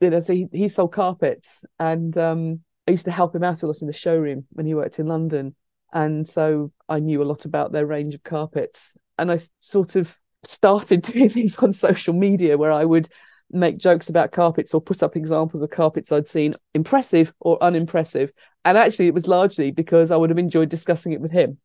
you 0.00 0.10
know 0.10 0.20
so 0.20 0.32
he, 0.32 0.46
he 0.52 0.68
sold 0.68 0.92
carpets 0.92 1.64
and 1.78 2.16
um 2.18 2.60
i 2.86 2.90
used 2.90 3.04
to 3.04 3.10
help 3.10 3.34
him 3.34 3.44
out 3.44 3.62
a 3.62 3.66
lot 3.66 3.80
in 3.80 3.86
the 3.86 3.92
showroom 3.92 4.44
when 4.50 4.66
he 4.66 4.74
worked 4.74 4.98
in 4.98 5.06
london 5.06 5.54
and 5.92 6.28
so 6.28 6.72
i 6.88 6.98
knew 6.98 7.22
a 7.22 7.24
lot 7.24 7.44
about 7.44 7.72
their 7.72 7.86
range 7.86 8.14
of 8.14 8.22
carpets 8.22 8.96
and 9.18 9.30
i 9.30 9.38
sort 9.58 9.96
of 9.96 10.16
started 10.44 11.02
doing 11.12 11.28
things 11.28 11.56
on 11.58 11.72
social 11.72 12.14
media 12.14 12.56
where 12.56 12.72
I 12.72 12.84
would 12.84 13.08
make 13.50 13.78
jokes 13.78 14.08
about 14.08 14.32
carpets 14.32 14.74
or 14.74 14.80
put 14.80 15.02
up 15.02 15.16
examples 15.16 15.62
of 15.62 15.70
carpets 15.70 16.12
I'd 16.12 16.28
seen, 16.28 16.54
impressive 16.74 17.32
or 17.40 17.62
unimpressive. 17.62 18.30
And 18.64 18.76
actually, 18.76 19.06
it 19.06 19.14
was 19.14 19.26
largely 19.26 19.70
because 19.70 20.10
I 20.10 20.16
would 20.16 20.30
have 20.30 20.38
enjoyed 20.38 20.68
discussing 20.68 21.12
it 21.12 21.20
with 21.20 21.30
him. 21.30 21.58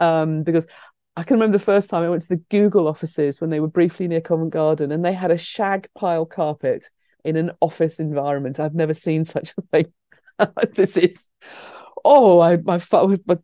Um, 0.00 0.42
because 0.42 0.66
I 1.16 1.24
can 1.24 1.34
remember 1.34 1.58
the 1.58 1.64
first 1.64 1.90
time 1.90 2.04
I 2.04 2.08
went 2.08 2.22
to 2.22 2.28
the 2.28 2.42
Google 2.48 2.86
offices 2.86 3.40
when 3.40 3.50
they 3.50 3.60
were 3.60 3.68
briefly 3.68 4.06
near 4.06 4.20
Covent 4.20 4.50
Garden 4.50 4.92
and 4.92 5.04
they 5.04 5.12
had 5.12 5.32
a 5.32 5.36
shag 5.36 5.88
pile 5.98 6.24
carpet 6.24 6.90
in 7.24 7.36
an 7.36 7.50
office 7.60 7.98
environment. 7.98 8.60
I've 8.60 8.74
never 8.74 8.94
seen 8.94 9.24
such 9.24 9.52
a 9.58 9.62
thing. 9.62 9.92
this 10.76 10.96
is, 10.96 11.28
oh, 12.04 12.38
I, 12.40 12.58
my, 12.58 12.80
my 13.26 13.38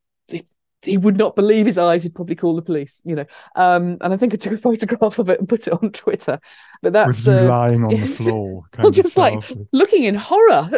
he 0.84 0.96
would 0.96 1.16
not 1.16 1.34
believe 1.34 1.66
his 1.66 1.78
eyes. 1.78 2.02
He'd 2.02 2.14
probably 2.14 2.36
call 2.36 2.54
the 2.54 2.62
police, 2.62 3.00
you 3.04 3.16
know. 3.16 3.26
Um, 3.56 3.98
and 4.00 4.12
I 4.12 4.16
think 4.16 4.34
I 4.34 4.36
took 4.36 4.52
a 4.52 4.56
photograph 4.68 5.18
of 5.18 5.28
it 5.28 5.40
and 5.40 5.48
put 5.48 5.66
it 5.66 5.72
on 5.72 5.90
Twitter. 5.90 6.38
But 6.82 6.92
that's 6.92 7.26
uh, 7.26 7.44
lying 7.44 7.84
on 7.84 8.00
the 8.00 8.06
floor, 8.06 8.64
well, 8.78 8.90
just 8.90 9.16
like 9.16 9.42
looking 9.72 10.04
in 10.04 10.14
horror. 10.14 10.68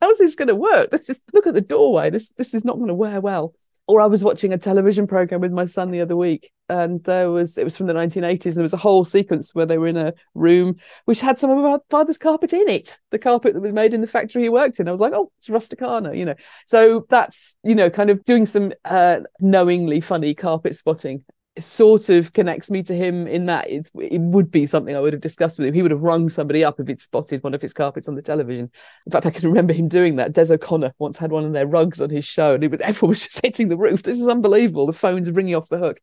How's 0.00 0.18
this 0.18 0.34
going 0.34 0.48
to 0.48 0.54
work? 0.54 0.88
Let's 0.90 1.06
just 1.06 1.22
look 1.32 1.46
at 1.46 1.54
the 1.54 1.60
doorway. 1.60 2.10
This 2.10 2.30
this 2.30 2.54
is 2.54 2.64
not 2.64 2.76
going 2.76 2.88
to 2.88 2.94
wear 2.94 3.20
well 3.20 3.54
or 3.86 4.00
I 4.00 4.06
was 4.06 4.22
watching 4.22 4.52
a 4.52 4.58
television 4.58 5.06
program 5.06 5.40
with 5.40 5.52
my 5.52 5.64
son 5.64 5.90
the 5.90 6.00
other 6.00 6.16
week, 6.16 6.50
and 6.68 7.02
there 7.04 7.30
was 7.30 7.58
it 7.58 7.64
was 7.64 7.76
from 7.76 7.86
the 7.86 7.92
1980s. 7.92 8.44
And 8.46 8.56
there 8.56 8.62
was 8.62 8.72
a 8.72 8.78
whole 8.78 9.04
sequence 9.04 9.54
where 9.54 9.66
they 9.66 9.78
were 9.78 9.88
in 9.88 9.96
a 9.96 10.14
room 10.34 10.76
which 11.04 11.20
had 11.20 11.38
some 11.38 11.50
of 11.50 11.64
our 11.64 11.80
father's 11.90 12.18
carpet 12.18 12.52
in 12.52 12.68
it, 12.68 12.98
the 13.10 13.18
carpet 13.18 13.54
that 13.54 13.60
was 13.60 13.72
made 13.72 13.92
in 13.92 14.00
the 14.00 14.06
factory 14.06 14.42
he 14.42 14.48
worked 14.48 14.78
in. 14.80 14.88
I 14.88 14.92
was 14.92 15.00
like, 15.00 15.12
oh, 15.12 15.32
it's 15.38 15.48
rusticana, 15.48 16.16
you 16.16 16.24
know. 16.24 16.34
So 16.66 17.06
that's 17.08 17.54
you 17.64 17.74
know 17.74 17.90
kind 17.90 18.10
of 18.10 18.24
doing 18.24 18.46
some 18.46 18.72
uh, 18.84 19.20
knowingly 19.40 20.00
funny 20.00 20.34
carpet 20.34 20.76
spotting. 20.76 21.24
Sort 21.58 22.08
of 22.08 22.32
connects 22.32 22.70
me 22.70 22.82
to 22.82 22.94
him 22.94 23.26
in 23.26 23.44
that 23.46 23.68
it's 23.68 23.90
it 23.94 24.20
would 24.20 24.50
be 24.50 24.64
something 24.64 24.96
I 24.96 25.00
would 25.00 25.12
have 25.12 25.20
discussed 25.20 25.58
with 25.58 25.68
him. 25.68 25.74
He 25.74 25.82
would 25.82 25.90
have 25.90 26.00
rung 26.00 26.30
somebody 26.30 26.64
up 26.64 26.80
if 26.80 26.88
he'd 26.88 26.98
spotted 26.98 27.42
one 27.42 27.52
of 27.52 27.60
his 27.60 27.74
carpets 27.74 28.08
on 28.08 28.14
the 28.14 28.22
television. 28.22 28.70
In 29.06 29.12
fact, 29.12 29.26
I 29.26 29.30
can 29.30 29.48
remember 29.48 29.72
him 29.72 29.88
doing 29.88 30.16
that. 30.16 30.32
Des 30.32 30.52
O'Connor 30.52 30.94
once 30.98 31.18
had 31.18 31.30
one 31.30 31.44
of 31.44 31.52
their 31.52 31.66
rugs 31.66 32.00
on 32.00 32.10
his 32.10 32.24
show, 32.24 32.54
and 32.54 32.64
it 32.64 32.70
was, 32.70 32.80
everyone 32.84 33.10
was 33.10 33.24
just 33.24 33.44
hitting 33.44 33.68
the 33.68 33.76
roof. 33.76 34.02
This 34.02 34.20
is 34.20 34.28
unbelievable. 34.28 34.86
The 34.86 34.92
phone's 34.92 35.30
ringing 35.30 35.54
off 35.54 35.68
the 35.68 35.78
hook. 35.78 36.00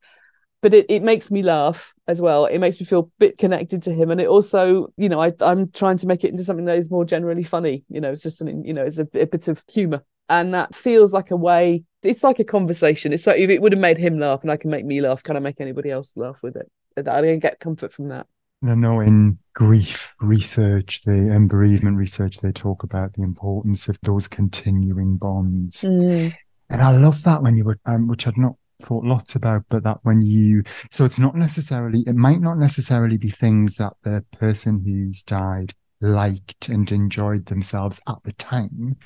But 0.62 0.74
it, 0.74 0.88
it 0.90 1.04
makes 1.04 1.32
me 1.32 1.42
laugh 1.42 1.94
as 2.06 2.22
well. 2.22 2.46
It 2.46 2.60
makes 2.60 2.80
me 2.80 2.86
feel 2.86 3.00
a 3.00 3.12
bit 3.18 3.38
connected 3.38 3.82
to 3.84 3.94
him. 3.94 4.12
And 4.12 4.20
it 4.20 4.28
also, 4.28 4.92
you 4.98 5.08
know, 5.08 5.22
I, 5.22 5.32
I'm 5.40 5.72
trying 5.72 5.98
to 6.00 6.06
make 6.08 6.26
it 6.26 6.32
into 6.32 6.44
something 6.44 6.66
that 6.66 6.78
is 6.78 6.92
more 6.92 7.06
generally 7.06 7.44
funny. 7.44 7.86
You 7.88 8.02
know, 8.02 8.12
it's 8.12 8.24
just 8.24 8.38
something, 8.38 8.66
you 8.66 8.74
know, 8.74 8.84
it's 8.84 8.98
a, 8.98 9.08
a 9.14 9.26
bit 9.26 9.48
of 9.48 9.64
humour. 9.70 10.04
And 10.30 10.54
that 10.54 10.76
feels 10.76 11.12
like 11.12 11.32
a 11.32 11.36
way 11.36 11.84
it's 12.04 12.24
like 12.24 12.40
a 12.40 12.44
conversation. 12.44 13.14
It's 13.14 13.28
like 13.28 13.40
if 13.40 13.50
it 13.50 13.62
would 13.62 13.72
have 13.72 13.82
made 13.82 13.98
him 13.98 14.20
laugh 14.20 14.42
and 14.42 14.52
I 14.52 14.58
can 14.58 14.70
make 14.70 14.86
me 14.86 15.02
laugh, 15.02 15.24
can 15.24 15.36
I 15.36 15.40
make 15.40 15.60
anybody 15.60 15.92
else 15.92 16.12
laugh 16.16 16.40
with 16.42 16.56
it? 16.56 16.72
I 16.98 17.22
didn't 17.22 17.40
get 17.40 17.60
comfort 17.60 17.94
from 17.94 18.10
that. 18.10 18.28
I 18.66 18.76
know 18.76 19.00
in 19.00 19.38
grief 19.54 20.14
research, 20.20 21.02
the 21.06 21.14
and 21.14 21.48
bereavement 21.48 21.96
research, 21.96 22.40
they 22.40 22.52
talk 22.52 22.84
about 22.84 23.14
the 23.14 23.24
importance 23.24 23.88
of 23.88 23.98
those 24.04 24.28
continuing 24.28 25.16
bonds. 25.16 25.82
Mm. 25.82 26.34
And 26.70 26.82
I 26.82 26.92
love 26.92 27.24
that 27.24 27.42
when 27.42 27.56
you 27.56 27.64
were, 27.64 27.80
um, 27.86 28.08
which 28.08 28.28
I'd 28.28 28.38
not 28.38 28.56
thought 28.82 29.06
lots 29.06 29.36
about, 29.36 29.64
but 29.70 29.84
that 29.84 30.00
when 30.04 30.22
you, 30.22 30.64
so 30.92 31.06
it's 31.06 31.20
not 31.20 31.36
necessarily, 31.36 32.04
it 32.06 32.16
might 32.16 32.42
not 32.42 32.58
necessarily 32.58 33.18
be 33.18 33.30
things 33.30 33.76
that 33.76 33.94
the 34.04 34.26
person 34.38 34.84
who's 34.86 35.24
died 35.24 35.74
liked 36.02 36.68
and 36.68 36.92
enjoyed 36.92 37.46
themselves 37.46 38.00
at 38.08 38.18
the 38.24 38.34
time 38.34 38.98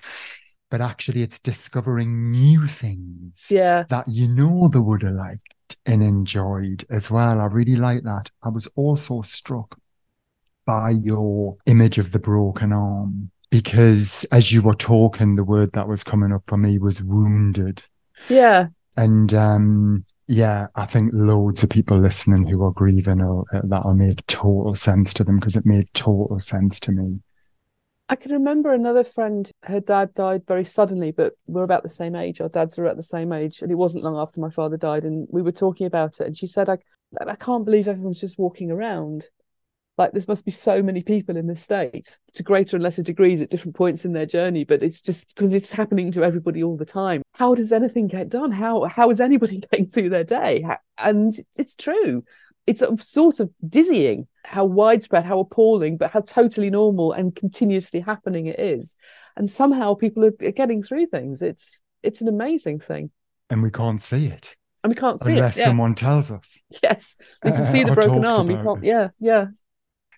but 0.73 0.81
actually 0.81 1.21
it's 1.21 1.37
discovering 1.37 2.31
new 2.31 2.65
things 2.65 3.45
yeah. 3.51 3.83
that 3.89 4.07
you 4.07 4.27
know 4.27 4.67
they 4.67 4.79
would 4.79 5.03
have 5.03 5.13
liked 5.13 5.77
and 5.85 6.01
enjoyed 6.01 6.83
as 6.89 7.11
well. 7.11 7.39
I 7.39 7.45
really 7.45 7.75
like 7.75 8.01
that. 8.05 8.31
I 8.41 8.49
was 8.49 8.67
also 8.75 9.21
struck 9.21 9.77
by 10.65 10.89
your 10.89 11.57
image 11.67 11.99
of 11.99 12.11
the 12.11 12.17
broken 12.17 12.73
arm 12.73 13.29
because 13.51 14.25
as 14.31 14.51
you 14.51 14.63
were 14.63 14.73
talking, 14.73 15.35
the 15.35 15.43
word 15.43 15.71
that 15.73 15.87
was 15.87 16.03
coming 16.03 16.31
up 16.31 16.41
for 16.47 16.57
me 16.57 16.79
was 16.79 17.03
wounded. 17.03 17.83
Yeah. 18.27 18.69
And 18.97 19.31
um, 19.31 20.05
yeah, 20.25 20.69
I 20.73 20.87
think 20.87 21.11
loads 21.13 21.61
of 21.61 21.69
people 21.69 21.99
listening 21.99 22.47
who 22.47 22.63
are 22.63 22.71
grieving, 22.71 23.21
or, 23.21 23.45
uh, 23.53 23.61
that'll 23.65 23.93
make 23.93 24.25
total 24.25 24.73
sense 24.73 25.13
to 25.13 25.23
them 25.23 25.37
because 25.39 25.55
it 25.55 25.67
made 25.67 25.93
total 25.93 26.39
sense 26.39 26.79
to 26.79 26.91
me. 26.91 27.19
I 28.09 28.15
can 28.15 28.31
remember 28.33 28.73
another 28.73 29.03
friend, 29.03 29.49
her 29.63 29.79
dad 29.79 30.13
died 30.13 30.43
very 30.45 30.65
suddenly, 30.65 31.11
but 31.11 31.33
we're 31.47 31.63
about 31.63 31.83
the 31.83 31.89
same 31.89 32.15
age. 32.15 32.41
Our 32.41 32.49
dads 32.49 32.77
are 32.77 32.85
at 32.85 32.97
the 32.97 33.03
same 33.03 33.31
age. 33.31 33.61
And 33.61 33.71
it 33.71 33.75
wasn't 33.75 34.03
long 34.03 34.17
after 34.17 34.41
my 34.41 34.49
father 34.49 34.77
died. 34.77 35.03
And 35.03 35.27
we 35.31 35.41
were 35.41 35.53
talking 35.53 35.87
about 35.87 36.19
it. 36.19 36.27
And 36.27 36.37
she 36.37 36.47
said, 36.47 36.69
I, 36.69 36.77
I 37.25 37.35
can't 37.35 37.65
believe 37.65 37.87
everyone's 37.87 38.19
just 38.19 38.37
walking 38.37 38.71
around. 38.71 39.27
Like, 39.97 40.11
this 40.11 40.27
must 40.27 40.43
be 40.43 40.51
so 40.51 40.81
many 40.83 41.01
people 41.01 41.37
in 41.37 41.47
the 41.47 41.55
state 41.55 42.17
to 42.33 42.43
greater 42.43 42.75
and 42.75 42.83
lesser 42.83 43.03
degrees 43.03 43.41
at 43.41 43.51
different 43.51 43.75
points 43.75 44.05
in 44.05 44.11
their 44.11 44.25
journey. 44.25 44.65
But 44.65 44.83
it's 44.83 45.01
just 45.01 45.33
because 45.33 45.53
it's 45.53 45.71
happening 45.71 46.11
to 46.11 46.23
everybody 46.23 46.61
all 46.61 46.75
the 46.75 46.85
time. 46.85 47.21
How 47.33 47.55
does 47.55 47.71
anything 47.71 48.07
get 48.07 48.27
done? 48.27 48.51
How, 48.51 48.83
how 48.83 49.11
is 49.11 49.21
anybody 49.21 49.59
getting 49.71 49.87
through 49.87 50.09
their 50.09 50.25
day? 50.25 50.65
And 50.97 51.31
it's 51.55 51.75
true. 51.75 52.25
It's 52.67 52.83
sort 52.99 53.39
of 53.39 53.49
dizzying 53.67 54.27
how 54.43 54.65
widespread, 54.65 55.25
how 55.25 55.39
appalling, 55.39 55.97
but 55.97 56.11
how 56.11 56.21
totally 56.21 56.69
normal 56.69 57.11
and 57.11 57.35
continuously 57.35 57.99
happening 57.99 58.47
it 58.47 58.59
is. 58.59 58.95
And 59.35 59.49
somehow 59.49 59.95
people 59.95 60.25
are 60.25 60.31
getting 60.51 60.83
through 60.83 61.07
things. 61.07 61.41
It's 61.41 61.81
it's 62.03 62.21
an 62.21 62.27
amazing 62.27 62.79
thing. 62.79 63.11
And 63.49 63.63
we 63.63 63.71
can't 63.71 64.01
see 64.01 64.27
it. 64.27 64.55
And 64.83 64.91
we 64.91 64.95
can't 64.95 65.19
see 65.19 65.33
unless 65.33 65.55
it. 65.55 65.61
Yeah. 65.61 65.65
someone 65.67 65.95
tells 65.95 66.29
us. 66.29 66.57
Yes. 66.83 67.15
We 67.43 67.51
can 67.51 67.61
uh, 67.61 67.65
see 67.65 67.83
the 67.85 67.93
broken 67.93 68.25
arm. 68.25 68.51
You 68.51 68.57
can't, 68.57 68.83
it. 68.83 68.87
yeah, 68.87 69.07
yeah. 69.19 69.45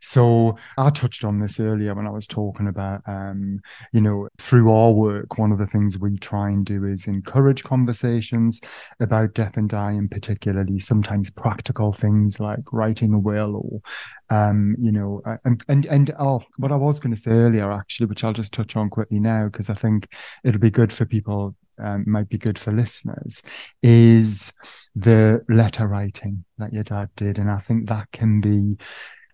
So 0.06 0.56
I 0.78 0.92
touched 0.92 1.24
on 1.24 1.40
this 1.40 1.60
earlier 1.60 1.96
when 1.96 2.06
I 2.06 2.12
was 2.12 2.28
talking 2.28 2.68
about, 2.68 3.02
um, 3.08 3.60
you 3.92 4.02
know, 4.02 4.30
through 4.38 4.72
our 4.72 4.92
work, 4.92 5.38
one 5.40 5.52
of 5.52 5.58
the 5.58 5.66
things 5.66 5.98
we 5.98 6.18
try 6.20 6.50
and 6.52 6.64
do 6.64 6.86
is 6.86 7.08
encourage 7.08 7.64
conversations 7.64 8.62
about 9.00 9.34
death 9.34 9.58
and 9.58 9.68
dying, 9.68 10.08
particularly 10.08 10.80
sometimes 10.80 11.32
practical 11.32 11.92
things 11.92 12.40
like 12.40 12.60
writing 12.72 13.14
a 13.14 13.20
will 13.20 13.56
or, 13.56 14.38
um, 14.38 14.76
you 14.80 14.92
know, 14.92 15.22
and 15.44 15.64
and 15.68 15.86
and 15.88 16.14
oh, 16.20 16.44
what 16.58 16.72
I 16.72 16.76
was 16.76 17.00
going 17.00 17.14
to 17.16 17.20
say 17.20 17.32
earlier 17.32 17.72
actually, 17.72 18.06
which 18.06 18.24
I'll 18.24 18.32
just 18.32 18.54
touch 18.54 18.76
on 18.76 18.90
quickly 18.92 19.20
now 19.20 19.46
because 19.46 19.72
I 19.72 19.76
think 19.76 20.08
it'll 20.44 20.62
be 20.62 20.70
good 20.70 20.94
for 20.94 21.06
people 21.06 21.56
um, 21.80 22.06
might 22.08 22.30
be 22.30 22.38
good 22.38 22.58
for 22.58 22.72
listeners 22.72 23.42
is 23.84 24.54
the 24.96 25.44
letter 25.50 25.88
writing 25.88 26.46
that 26.58 26.72
your 26.72 26.84
dad 26.84 27.10
did. 27.18 27.38
And 27.38 27.52
I 27.52 27.58
think 27.58 27.90
that 27.90 28.12
can 28.12 28.40
be 28.40 28.78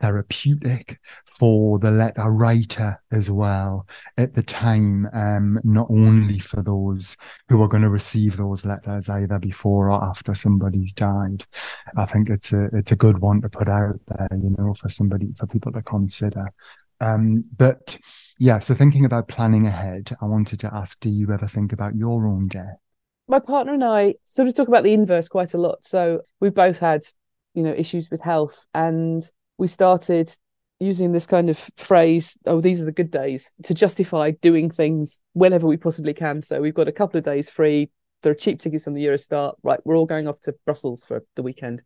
therapeutic 0.02 1.00
for 1.26 1.80
the 1.80 1.92
letter 1.92 2.32
writer 2.32 3.00
as 3.12 3.30
well 3.30 3.88
at 4.18 4.34
the 4.34 4.44
time, 4.44 5.08
um, 5.14 5.60
not 5.64 5.88
only 5.90 6.40
for 6.40 6.62
those 6.62 7.16
who 7.48 7.62
are 7.62 7.68
going 7.68 7.84
to 7.84 7.90
receive 7.90 8.36
those 8.36 8.66
letters 8.66 9.10
either 9.10 9.40
before 9.40 9.92
or 9.92 10.04
after 10.04 10.34
somebody's 10.34 10.92
died. 10.94 11.46
I 11.96 12.06
think 12.06 12.30
it's 12.30 12.52
a 12.52 12.66
it's 12.74 12.92
a 12.92 12.96
good 12.96 13.20
one 13.20 13.42
to 13.42 13.50
put 13.50 13.70
out 13.70 14.00
there, 14.08 14.28
you 14.32 14.56
know, 14.58 14.74
for 14.74 14.90
somebody 14.90 15.34
for 15.38 15.48
people 15.48 15.72
to 15.72 15.82
consider. 15.82 16.52
Um, 17.00 17.44
but 17.58 17.98
yeah, 18.38 18.60
so 18.60 18.76
thinking 18.76 19.06
about 19.06 19.28
planning 19.28 19.66
ahead, 19.66 20.16
I 20.22 20.26
wanted 20.26 20.60
to 20.62 20.74
ask, 20.74 21.00
do 21.00 21.10
you 21.10 21.32
ever 21.32 21.48
think 21.48 21.74
about 21.74 21.96
your 21.96 22.28
own 22.28 22.48
death? 22.48 22.78
My 23.28 23.40
partner 23.40 23.74
and 23.74 23.84
I 23.84 24.16
sort 24.26 24.48
of 24.48 24.56
talk 24.56 24.68
about 24.68 24.84
the 24.84 24.94
inverse 24.94 25.28
quite 25.28 25.54
a 25.54 25.58
lot. 25.58 25.86
So 25.86 26.22
we've 26.40 26.54
both 26.54 26.80
had, 26.80 27.04
you 27.54 27.64
know, 27.64 27.72
issues 27.72 28.12
with 28.12 28.22
health 28.22 28.60
and 28.74 29.24
we 29.62 29.68
started 29.68 30.36
using 30.80 31.12
this 31.12 31.28
kind 31.28 31.48
of 31.48 31.70
phrase, 31.78 32.36
oh, 32.48 32.60
these 32.60 32.82
are 32.82 32.86
the 32.86 32.92
good 32.92 33.12
days, 33.12 33.52
to 33.62 33.76
justify 33.76 34.32
doing 34.32 34.72
things 34.72 35.20
whenever 35.34 35.68
we 35.68 35.78
possibly 35.78 36.16
can. 36.16 36.42
So 36.42 36.60
we've 36.60 36.74
got 36.74 36.88
a 36.88 36.92
couple 36.92 37.20
of 37.20 37.24
days 37.24 37.48
free. 37.48 37.92
There 38.24 38.32
are 38.32 38.36
cheap 38.36 38.60
tickets 38.60 38.88
on 38.88 38.96
the 38.96 39.06
Eurostar. 39.06 39.54
Right, 39.62 39.80
we're 39.86 39.96
all 39.96 40.08
going 40.08 40.28
off 40.28 40.42
to 40.42 40.56
Brussels 40.66 41.06
for 41.06 41.24
the 41.36 41.44
weekend 41.44 41.84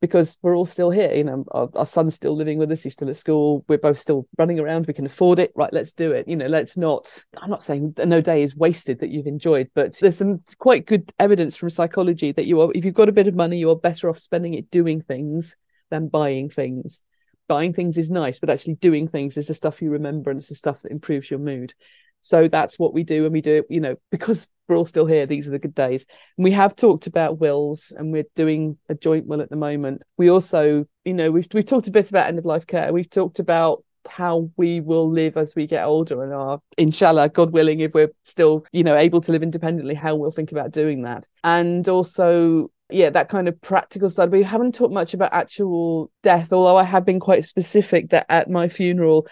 because 0.00 0.36
we're 0.42 0.56
all 0.56 0.66
still 0.66 0.90
here. 0.90 1.14
You 1.14 1.22
know, 1.22 1.44
our, 1.52 1.68
our, 1.76 1.86
son's 1.86 2.16
still 2.16 2.34
living 2.34 2.58
with 2.58 2.72
us. 2.72 2.82
He's 2.82 2.94
still 2.94 3.08
at 3.08 3.16
school. 3.16 3.64
We're 3.68 3.78
both 3.78 4.00
still 4.00 4.26
running 4.36 4.58
around. 4.58 4.88
We 4.88 4.94
can 4.94 5.06
afford 5.06 5.38
it. 5.38 5.52
Right, 5.54 5.72
let's 5.72 5.92
do 5.92 6.10
it. 6.10 6.26
You 6.26 6.34
know, 6.34 6.48
let's 6.48 6.76
not. 6.76 7.22
I'm 7.40 7.50
not 7.50 7.62
saying 7.62 7.94
no 7.98 8.20
day 8.20 8.42
is 8.42 8.56
wasted 8.56 8.98
that 8.98 9.10
you've 9.10 9.28
enjoyed, 9.28 9.70
but 9.76 9.96
there's 10.00 10.18
some 10.18 10.42
quite 10.58 10.86
good 10.86 11.12
evidence 11.20 11.54
from 11.54 11.70
psychology 11.70 12.32
that 12.32 12.46
you 12.46 12.60
are, 12.62 12.72
if 12.74 12.84
you've 12.84 12.94
got 12.94 13.08
a 13.08 13.12
bit 13.12 13.28
of 13.28 13.36
money, 13.36 13.58
you 13.58 13.70
are 13.70 13.76
better 13.76 14.10
off 14.10 14.18
spending 14.18 14.54
it 14.54 14.72
doing 14.72 15.00
things 15.00 15.54
than 15.92 16.08
buying 16.08 16.50
things 16.50 17.02
buying 17.48 17.72
things 17.72 17.98
is 17.98 18.10
nice, 18.10 18.38
but 18.38 18.50
actually 18.50 18.74
doing 18.74 19.08
things 19.08 19.36
is 19.36 19.48
the 19.48 19.54
stuff 19.54 19.82
you 19.82 19.90
remember 19.90 20.30
and 20.30 20.38
it's 20.38 20.48
the 20.48 20.54
stuff 20.54 20.82
that 20.82 20.92
improves 20.92 21.30
your 21.30 21.40
mood. 21.40 21.74
So 22.22 22.48
that's 22.48 22.78
what 22.78 22.94
we 22.94 23.02
do. 23.02 23.24
And 23.24 23.32
we 23.32 23.40
do 23.40 23.56
it, 23.56 23.66
you 23.68 23.80
know, 23.80 23.96
because 24.10 24.46
we're 24.68 24.76
all 24.76 24.86
still 24.86 25.06
here, 25.06 25.26
these 25.26 25.48
are 25.48 25.52
the 25.52 25.58
good 25.58 25.74
days. 25.74 26.06
And 26.38 26.44
we 26.44 26.52
have 26.52 26.74
talked 26.76 27.06
about 27.06 27.40
wills 27.40 27.92
and 27.96 28.12
we're 28.12 28.24
doing 28.36 28.78
a 28.88 28.94
joint 28.94 29.26
will 29.26 29.42
at 29.42 29.50
the 29.50 29.56
moment. 29.56 30.02
We 30.16 30.30
also, 30.30 30.86
you 31.04 31.14
know, 31.14 31.30
we've 31.30 31.48
we've 31.52 31.66
talked 31.66 31.88
a 31.88 31.92
bit 31.92 32.08
about 32.08 32.28
end 32.28 32.38
of 32.38 32.44
life 32.44 32.66
care. 32.66 32.92
We've 32.92 33.10
talked 33.10 33.38
about 33.38 33.84
how 34.08 34.50
we 34.56 34.80
will 34.80 35.10
live 35.10 35.36
as 35.36 35.54
we 35.54 35.66
get 35.66 35.84
older 35.84 36.24
and 36.24 36.32
are 36.32 36.60
inshallah 36.76 37.28
god 37.28 37.52
willing 37.52 37.78
if 37.78 37.94
we're 37.94 38.10
still 38.22 38.64
you 38.72 38.82
know 38.82 38.96
able 38.96 39.20
to 39.20 39.32
live 39.32 39.44
independently 39.44 39.94
how 39.94 40.16
we'll 40.16 40.32
think 40.32 40.50
about 40.50 40.72
doing 40.72 41.02
that 41.02 41.26
and 41.44 41.88
also 41.88 42.70
yeah, 42.94 43.10
that 43.10 43.28
kind 43.28 43.48
of 43.48 43.60
practical 43.60 44.10
side. 44.10 44.30
We 44.30 44.42
haven't 44.42 44.74
talked 44.74 44.94
much 44.94 45.14
about 45.14 45.32
actual 45.32 46.10
death, 46.22 46.52
although 46.52 46.76
I 46.76 46.84
have 46.84 47.04
been 47.04 47.20
quite 47.20 47.44
specific 47.44 48.10
that 48.10 48.26
at 48.28 48.50
my 48.50 48.68
funeral, 48.68 49.26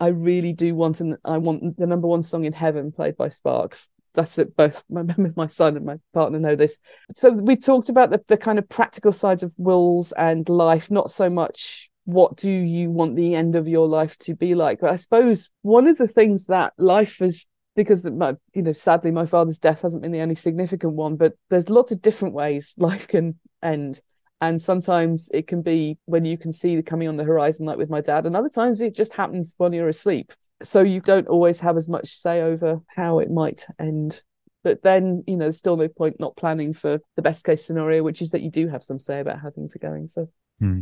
I 0.00 0.08
really 0.08 0.52
do 0.52 0.74
want 0.74 1.00
and 1.00 1.16
I 1.24 1.38
want 1.38 1.76
the 1.76 1.86
number 1.86 2.08
one 2.08 2.22
song 2.22 2.44
in 2.44 2.52
heaven 2.52 2.92
played 2.92 3.16
by 3.16 3.28
Sparks. 3.28 3.88
That's 4.14 4.38
it. 4.38 4.56
Both 4.56 4.82
my 4.90 5.04
my 5.36 5.46
son 5.46 5.76
and 5.76 5.86
my 5.86 5.98
partner 6.12 6.38
know 6.38 6.56
this. 6.56 6.78
So 7.14 7.30
we 7.30 7.56
talked 7.56 7.88
about 7.88 8.10
the, 8.10 8.22
the 8.28 8.36
kind 8.36 8.58
of 8.58 8.68
practical 8.68 9.12
sides 9.12 9.42
of 9.42 9.52
wills 9.56 10.12
and 10.12 10.48
life, 10.48 10.90
not 10.90 11.10
so 11.10 11.30
much 11.30 11.90
what 12.06 12.36
do 12.36 12.50
you 12.50 12.90
want 12.90 13.16
the 13.16 13.34
end 13.34 13.56
of 13.56 13.66
your 13.66 13.88
life 13.88 14.18
to 14.18 14.34
be 14.34 14.54
like. 14.54 14.80
But 14.80 14.90
I 14.90 14.96
suppose 14.96 15.48
one 15.62 15.86
of 15.86 15.98
the 15.98 16.08
things 16.08 16.46
that 16.46 16.74
life 16.76 17.18
has 17.18 17.46
because 17.76 18.04
my, 18.04 18.36
you 18.54 18.62
know 18.62 18.72
sadly 18.72 19.10
my 19.10 19.26
father's 19.26 19.58
death 19.58 19.82
hasn't 19.82 20.02
been 20.02 20.12
the 20.12 20.20
only 20.20 20.34
significant 20.34 20.92
one 20.92 21.16
but 21.16 21.34
there's 21.50 21.68
lots 21.68 21.92
of 21.92 22.02
different 22.02 22.34
ways 22.34 22.74
life 22.78 23.08
can 23.08 23.38
end. 23.64 24.00
And 24.40 24.60
sometimes 24.60 25.30
it 25.32 25.46
can 25.46 25.62
be 25.62 25.98
when 26.04 26.24
you 26.24 26.36
can 26.36 26.52
see 26.52 26.74
it 26.74 26.86
coming 26.86 27.08
on 27.08 27.16
the 27.16 27.24
horizon 27.24 27.66
like 27.66 27.78
with 27.78 27.90
my 27.90 28.00
dad 28.00 28.26
and 28.26 28.36
other 28.36 28.50
times 28.50 28.80
it 28.80 28.94
just 28.94 29.14
happens 29.14 29.54
when 29.56 29.72
you're 29.72 29.88
asleep. 29.88 30.32
So 30.62 30.82
you 30.82 31.00
don't 31.00 31.28
always 31.28 31.60
have 31.60 31.76
as 31.76 31.88
much 31.88 32.16
say 32.16 32.42
over 32.42 32.80
how 32.94 33.18
it 33.20 33.30
might 33.30 33.66
end. 33.78 34.22
But 34.62 34.82
then 34.82 35.24
you 35.26 35.36
know 35.36 35.46
there's 35.46 35.58
still 35.58 35.76
no 35.76 35.88
point 35.88 36.20
not 36.20 36.36
planning 36.36 36.74
for 36.74 37.00
the 37.16 37.22
best 37.22 37.44
case 37.44 37.64
scenario 37.64 38.02
which 38.02 38.20
is 38.20 38.30
that 38.30 38.42
you 38.42 38.50
do 38.50 38.68
have 38.68 38.84
some 38.84 38.98
say 38.98 39.20
about 39.20 39.40
how 39.40 39.50
things 39.50 39.74
are 39.74 39.78
going 39.78 40.08
so. 40.08 40.28
Hmm. 40.60 40.80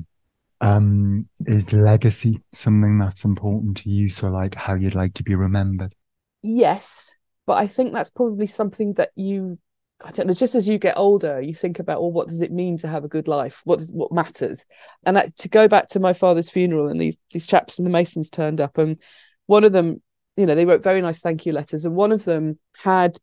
um 0.60 1.28
is 1.46 1.72
legacy 1.72 2.40
something 2.52 2.98
that's 2.98 3.24
important 3.24 3.76
to 3.78 3.90
you? 3.90 4.08
So 4.08 4.28
like 4.28 4.56
how 4.56 4.74
you'd 4.74 4.96
like 4.96 5.14
to 5.14 5.22
be 5.22 5.34
remembered 5.36 5.94
yes, 6.42 7.16
but 7.46 7.54
I 7.54 7.66
think 7.66 7.92
that's 7.92 8.10
probably 8.10 8.46
something 8.46 8.94
that 8.94 9.10
you 9.14 9.58
I 10.04 10.10
don't 10.10 10.26
know, 10.26 10.34
just 10.34 10.54
as 10.54 10.68
you 10.68 10.78
get 10.78 10.96
older, 10.96 11.40
you 11.40 11.54
think 11.54 11.78
about, 11.78 12.00
well, 12.00 12.10
what 12.10 12.28
does 12.28 12.40
it 12.40 12.50
mean 12.50 12.78
to 12.78 12.88
have 12.88 13.04
a 13.04 13.08
good 13.08 13.28
life? 13.28 13.60
What 13.64 13.80
is 13.80 13.90
what 13.90 14.12
matters? 14.12 14.64
And 15.04 15.16
that, 15.16 15.36
to 15.38 15.48
go 15.48 15.68
back 15.68 15.88
to 15.90 16.00
my 16.00 16.12
father's 16.12 16.50
funeral, 16.50 16.88
and 16.88 17.00
these 17.00 17.16
these 17.30 17.46
chaps 17.46 17.78
and 17.78 17.86
the 17.86 17.90
Masons 17.90 18.30
turned 18.30 18.60
up, 18.60 18.78
and 18.78 18.98
one 19.46 19.64
of 19.64 19.72
them, 19.72 20.02
you 20.36 20.46
know, 20.46 20.54
they 20.54 20.64
wrote 20.64 20.82
very 20.82 21.00
nice 21.00 21.20
thank 21.20 21.46
you 21.46 21.52
letters, 21.52 21.84
and 21.84 21.94
one 21.94 22.12
of 22.12 22.24
them 22.24 22.58
had 22.76 23.18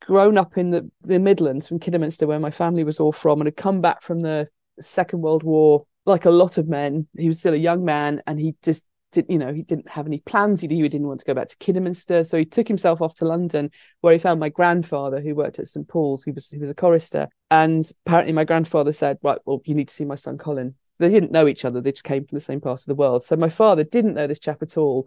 grown 0.00 0.36
up 0.36 0.58
in 0.58 0.70
the, 0.70 0.90
the 1.02 1.18
Midlands 1.18 1.68
from 1.68 1.78
Kidderminster, 1.78 2.26
where 2.26 2.40
my 2.40 2.50
family 2.50 2.84
was 2.84 2.98
all 2.98 3.12
from, 3.12 3.40
and 3.40 3.46
had 3.46 3.56
come 3.56 3.80
back 3.80 4.02
from 4.02 4.20
the 4.20 4.48
Second 4.80 5.20
World 5.20 5.42
War, 5.42 5.84
like 6.06 6.24
a 6.24 6.30
lot 6.30 6.58
of 6.58 6.68
men. 6.68 7.06
He 7.16 7.28
was 7.28 7.38
still 7.38 7.54
a 7.54 7.58
young 7.58 7.84
man, 7.84 8.22
and 8.26 8.40
he 8.40 8.54
just 8.62 8.84
did, 9.12 9.26
you 9.28 9.38
know, 9.38 9.52
he 9.52 9.62
didn't 9.62 9.88
have 9.88 10.06
any 10.06 10.18
plans. 10.18 10.60
He, 10.60 10.66
knew 10.66 10.82
he 10.82 10.88
didn't 10.88 11.06
want 11.06 11.20
to 11.20 11.26
go 11.26 11.34
back 11.34 11.48
to 11.48 11.56
Kidderminster, 11.58 12.24
so 12.24 12.36
he 12.36 12.44
took 12.44 12.66
himself 12.66 13.00
off 13.00 13.14
to 13.16 13.24
London, 13.24 13.70
where 14.00 14.12
he 14.12 14.18
found 14.18 14.40
my 14.40 14.48
grandfather, 14.48 15.20
who 15.20 15.34
worked 15.34 15.58
at 15.58 15.68
St 15.68 15.86
Paul's. 15.86 16.24
He 16.24 16.32
was 16.32 16.50
he 16.50 16.58
was 16.58 16.70
a 16.70 16.74
chorister, 16.74 17.28
and 17.50 17.88
apparently 18.04 18.32
my 18.32 18.44
grandfather 18.44 18.92
said, 18.92 19.18
"Right, 19.22 19.38
well, 19.44 19.62
you 19.64 19.74
need 19.74 19.88
to 19.88 19.94
see 19.94 20.04
my 20.04 20.16
son 20.16 20.38
Colin." 20.38 20.74
They 20.98 21.10
didn't 21.10 21.32
know 21.32 21.46
each 21.46 21.64
other; 21.64 21.80
they 21.80 21.92
just 21.92 22.04
came 22.04 22.26
from 22.26 22.36
the 22.36 22.40
same 22.40 22.60
part 22.60 22.80
of 22.80 22.86
the 22.86 22.94
world. 22.94 23.22
So 23.22 23.36
my 23.36 23.48
father 23.48 23.84
didn't 23.84 24.14
know 24.14 24.26
this 24.26 24.38
chap 24.40 24.62
at 24.62 24.76
all. 24.76 25.06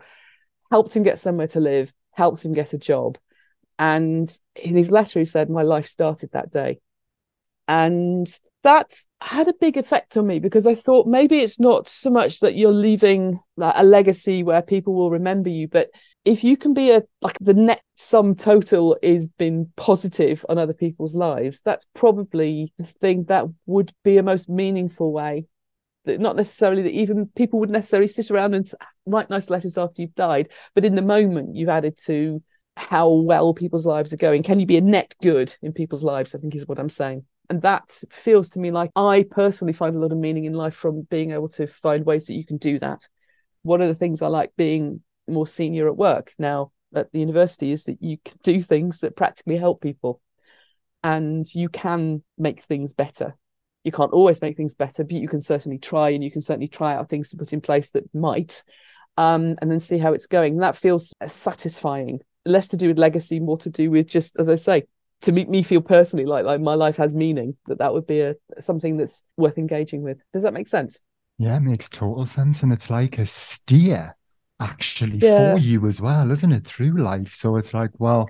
Helped 0.72 0.96
him 0.96 1.04
get 1.04 1.20
somewhere 1.20 1.48
to 1.48 1.60
live, 1.60 1.94
helped 2.12 2.46
him 2.46 2.54
get 2.54 2.74
a 2.74 2.78
job, 2.78 3.18
and 3.78 4.32
in 4.56 4.78
his 4.78 4.91
letter 4.91 5.20
he 5.20 5.26
said, 5.26 5.50
"My 5.50 5.63
life 5.63 5.88
started 5.88 6.32
that 6.32 6.52
day." 6.52 6.80
And 7.67 8.28
that 8.63 8.95
had 9.21 9.47
a 9.47 9.54
big 9.54 9.78
effect 9.78 10.17
on 10.17 10.25
me 10.25 10.39
because 10.39 10.65
I 10.65 10.73
thought 10.73 11.06
maybe 11.06 11.38
it's 11.38 11.60
not 11.60 11.88
so 11.88 12.10
much 12.10 12.39
that 12.39 12.56
you're 12.56 12.71
leaving 12.71 13.39
like, 13.58 13.75
a 13.78 13.84
legacy 13.84 14.41
where 14.41 14.63
people 14.63 14.95
will 14.95 15.12
remember 15.12 15.49
you, 15.49 15.67
but 15.67 15.91
if 16.25 16.43
you 16.43 16.58
can 16.58 16.73
be 16.73 16.89
a 16.89 17.04
like 17.21 17.38
the 17.39 17.54
net 17.54 17.84
sum 17.93 18.34
total 18.34 18.97
is 19.04 19.28
been 19.28 19.71
positive 19.75 20.43
on 20.49 20.58
other 20.58 20.73
people's 20.73 21.13
lives, 21.13 21.62
that's 21.63 21.86
probably 21.93 22.73
the 22.80 22.84
thing 22.84 23.25
that 23.25 23.45
would 23.67 23.93
be 24.04 24.17
a 24.17 24.23
most 24.23 24.49
meaningful 24.49 25.13
way. 25.13 25.45
That 26.06 26.19
not 26.19 26.36
necessarily 26.36 26.82
that 26.82 26.91
even 26.91 27.28
people 27.36 27.60
would 27.60 27.69
necessarily 27.69 28.08
sit 28.08 28.32
around 28.32 28.56
and 28.56 28.69
write 29.06 29.30
nice 29.30 29.51
letters 29.51 29.78
after 29.78 30.01
you've 30.01 30.15
died, 30.15 30.49
but 30.73 30.86
in 30.86 30.95
the 30.95 31.04
moment 31.04 31.56
you've 31.56 31.69
added 31.69 31.99
to 32.06 32.41
how 32.75 33.10
well 33.10 33.54
people's 33.54 33.86
lives 33.86 34.12
are 34.12 34.17
going. 34.17 34.41
Can 34.41 34.60
you 34.60 34.65
be 34.65 34.78
a 34.78 34.82
net 34.82 35.13
good 35.21 35.56
in 35.62 35.71
people's 35.71 36.04
lives? 36.04 36.34
I 36.34 36.39
think 36.39 36.56
is 36.56 36.67
what 36.67 36.80
I'm 36.80 36.89
saying 36.89 37.25
and 37.49 37.62
that 37.62 37.91
feels 38.10 38.51
to 38.51 38.60
me 38.60 38.71
like 38.71 38.91
I 38.95 39.25
personally 39.29 39.73
find 39.73 39.95
a 39.95 39.99
lot 39.99 40.12
of 40.12 40.17
meaning 40.17 40.45
in 40.45 40.53
life 40.53 40.75
from 40.75 41.01
being 41.10 41.31
able 41.31 41.49
to 41.49 41.67
find 41.67 42.05
ways 42.05 42.25
that 42.25 42.36
you 42.36 42.45
can 42.45 42.58
do 42.58 42.79
that. 42.79 43.08
One 43.63 43.81
of 43.81 43.88
the 43.88 43.95
things 43.95 44.21
I 44.21 44.27
like 44.27 44.51
being 44.55 45.01
more 45.27 45.47
senior 45.47 45.88
at 45.88 45.97
work 45.97 46.34
now 46.38 46.71
at 46.93 47.12
the 47.12 47.19
university 47.19 47.71
is 47.71 47.84
that 47.86 48.01
you 48.01 48.17
can 48.23 48.38
do 48.43 48.62
things 48.63 48.99
that 48.99 49.15
practically 49.15 49.58
help 49.58 49.81
people 49.81 50.21
and 51.03 51.45
you 51.53 51.69
can 51.69 52.23
make 52.38 52.62
things 52.63 52.93
better. 52.93 53.36
You 53.84 53.91
can't 53.91 54.13
always 54.13 54.41
make 54.41 54.58
things 54.58 54.73
better, 54.73 55.03
but 55.03 55.13
you 55.13 55.27
can 55.27 55.41
certainly 55.41 55.77
try 55.77 56.10
and 56.10 56.23
you 56.23 56.31
can 56.31 56.41
certainly 56.41 56.67
try 56.67 56.95
out 56.95 57.10
things 57.10 57.29
to 57.29 57.38
put 57.38 57.53
in 57.53 57.62
place 57.62 57.91
that 57.91 58.03
might 58.15 58.63
um, 59.15 59.55
and 59.62 59.69
then 59.69 59.79
see 59.79 59.99
how 59.99 60.13
it's 60.13 60.25
going. 60.25 60.58
That 60.58 60.75
feels 60.75 61.13
satisfying. 61.27 62.21
Less 62.45 62.69
to 62.69 62.77
do 62.77 62.88
with 62.88 62.97
legacy, 62.97 63.39
more 63.39 63.58
to 63.60 63.69
do 63.69 63.91
with 63.91 64.08
just, 64.08 64.39
as 64.39 64.49
I 64.49 64.55
say, 64.55 64.86
to 65.21 65.32
make 65.32 65.49
me 65.49 65.63
feel 65.63 65.82
personally 65.82 66.25
like 66.25 66.45
like 66.45 66.62
my 66.62 66.75
life 66.75 66.97
has 66.97 67.15
meaning 67.15 67.56
that 67.67 67.80
that 67.80 67.93
would 67.93 68.08
be 68.08 68.21
a 68.21 68.36
something 68.60 68.97
that's 68.97 69.23
worth 69.38 69.58
engaging 69.58 70.04
with. 70.04 70.17
Does 70.34 70.43
that 70.43 70.54
make 70.54 70.67
sense? 70.67 70.99
Yeah 71.38 71.58
it 71.58 71.63
makes 71.63 71.89
total 71.89 72.25
sense. 72.25 72.63
And 72.63 72.71
it's 72.71 72.89
like 72.89 73.17
a 73.17 73.25
steer 73.25 74.15
actually 74.60 75.17
yeah. 75.17 75.54
for 75.54 75.60
you 75.60 75.86
as 75.86 75.99
well 75.99 76.32
isn't 76.32 76.51
it 76.51 76.65
through 76.65 76.97
life? 76.97 77.34
So 77.34 77.56
it's 77.56 77.73
like 77.73 77.91
well 77.97 78.30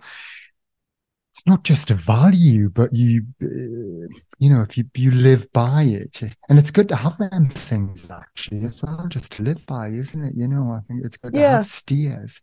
it's 1.31 1.45
not 1.45 1.63
just 1.63 1.91
a 1.91 1.95
value 1.95 2.69
but 2.69 2.93
you 2.93 3.25
uh, 3.41 4.07
you 4.39 4.49
know 4.49 4.61
if 4.61 4.77
you 4.77 4.85
you 4.95 5.11
live 5.11 5.51
by 5.51 5.83
it. 5.83 6.21
And 6.49 6.57
it's 6.57 6.71
good 6.71 6.87
to 6.89 6.95
have 6.95 7.17
them 7.17 7.49
things 7.49 8.09
actually 8.09 8.63
as 8.63 8.81
well 8.81 9.05
just 9.09 9.33
to 9.33 9.43
live 9.43 9.65
by 9.65 9.87
isn't 9.89 10.23
it? 10.23 10.33
You 10.35 10.47
know 10.47 10.71
i 10.71 10.79
think 10.87 11.05
it's 11.05 11.17
good 11.17 11.33
yeah. 11.33 11.41
to 11.41 11.49
have 11.55 11.65
steers 11.65 12.41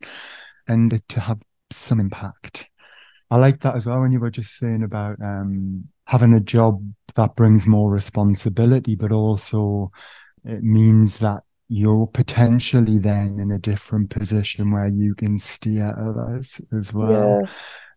and 0.69 1.03
to 1.09 1.21
have 1.21 1.41
some 1.71 2.01
impact 2.01 2.69
I 3.33 3.37
like 3.37 3.61
that 3.61 3.77
as 3.77 3.87
well 3.87 4.03
when 4.03 4.13
you 4.13 4.21
were 4.21 4.31
just 4.31 4.59
saying 4.59 4.83
about 4.83 5.19
um, 5.23 5.89
having 6.05 6.35
a 6.35 6.41
job 6.41 6.85
that 7.15 7.35
brings 7.35 7.67
more 7.67 7.91
responsibility, 7.91 8.95
but 8.95 9.11
also 9.11 9.91
it 10.45 10.63
means 10.63 11.19
that 11.21 11.43
you're 11.67 12.07
potentially 12.09 12.99
then 12.99 13.39
in 13.41 13.51
a 13.51 13.59
different 13.59 14.11
position 14.11 14.71
where 14.71 14.87
you 14.87 15.15
can 15.15 15.39
steer 15.39 15.97
others 15.99 16.61
as 16.77 16.93
well. 16.93 17.41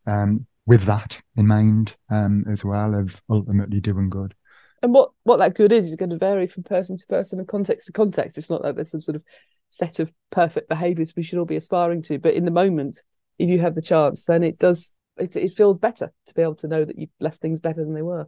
Yeah. 0.07 0.23
Um, 0.23 0.45
with 0.65 0.83
that 0.83 1.21
in 1.35 1.47
mind 1.47 1.97
um, 2.09 2.45
as 2.49 2.63
well 2.63 2.95
of 2.95 3.21
ultimately 3.29 3.81
doing 3.81 4.09
good. 4.09 4.33
And 4.81 4.93
what 4.93 5.11
what 5.23 5.37
that 5.37 5.55
good 5.55 5.73
is 5.73 5.89
is 5.89 5.97
going 5.97 6.11
to 6.11 6.17
vary 6.17 6.47
from 6.47 6.63
person 6.63 6.95
to 6.95 7.05
person 7.07 7.39
and 7.39 7.47
context 7.47 7.87
to 7.87 7.91
context. 7.91 8.37
It's 8.37 8.49
not 8.49 8.63
like 8.63 8.75
there's 8.75 8.91
some 8.91 9.01
sort 9.01 9.17
of 9.17 9.23
set 9.69 9.99
of 9.99 10.13
perfect 10.31 10.69
behaviours 10.69 11.13
we 11.13 11.23
should 11.23 11.39
all 11.39 11.45
be 11.45 11.57
aspiring 11.57 12.03
to, 12.03 12.19
but 12.19 12.35
in 12.35 12.45
the 12.45 12.51
moment, 12.51 13.03
if 13.37 13.49
you 13.49 13.59
have 13.59 13.75
the 13.75 13.81
chance, 13.81 14.23
then 14.23 14.41
it 14.41 14.57
does 14.57 14.93
it, 15.17 15.35
it 15.35 15.53
feels 15.53 15.77
better 15.77 16.11
to 16.27 16.33
be 16.33 16.41
able 16.41 16.55
to 16.55 16.67
know 16.67 16.85
that 16.85 16.97
you've 16.97 17.09
left 17.19 17.39
things 17.41 17.59
better 17.59 17.83
than 17.83 17.93
they 17.93 18.01
were. 18.01 18.27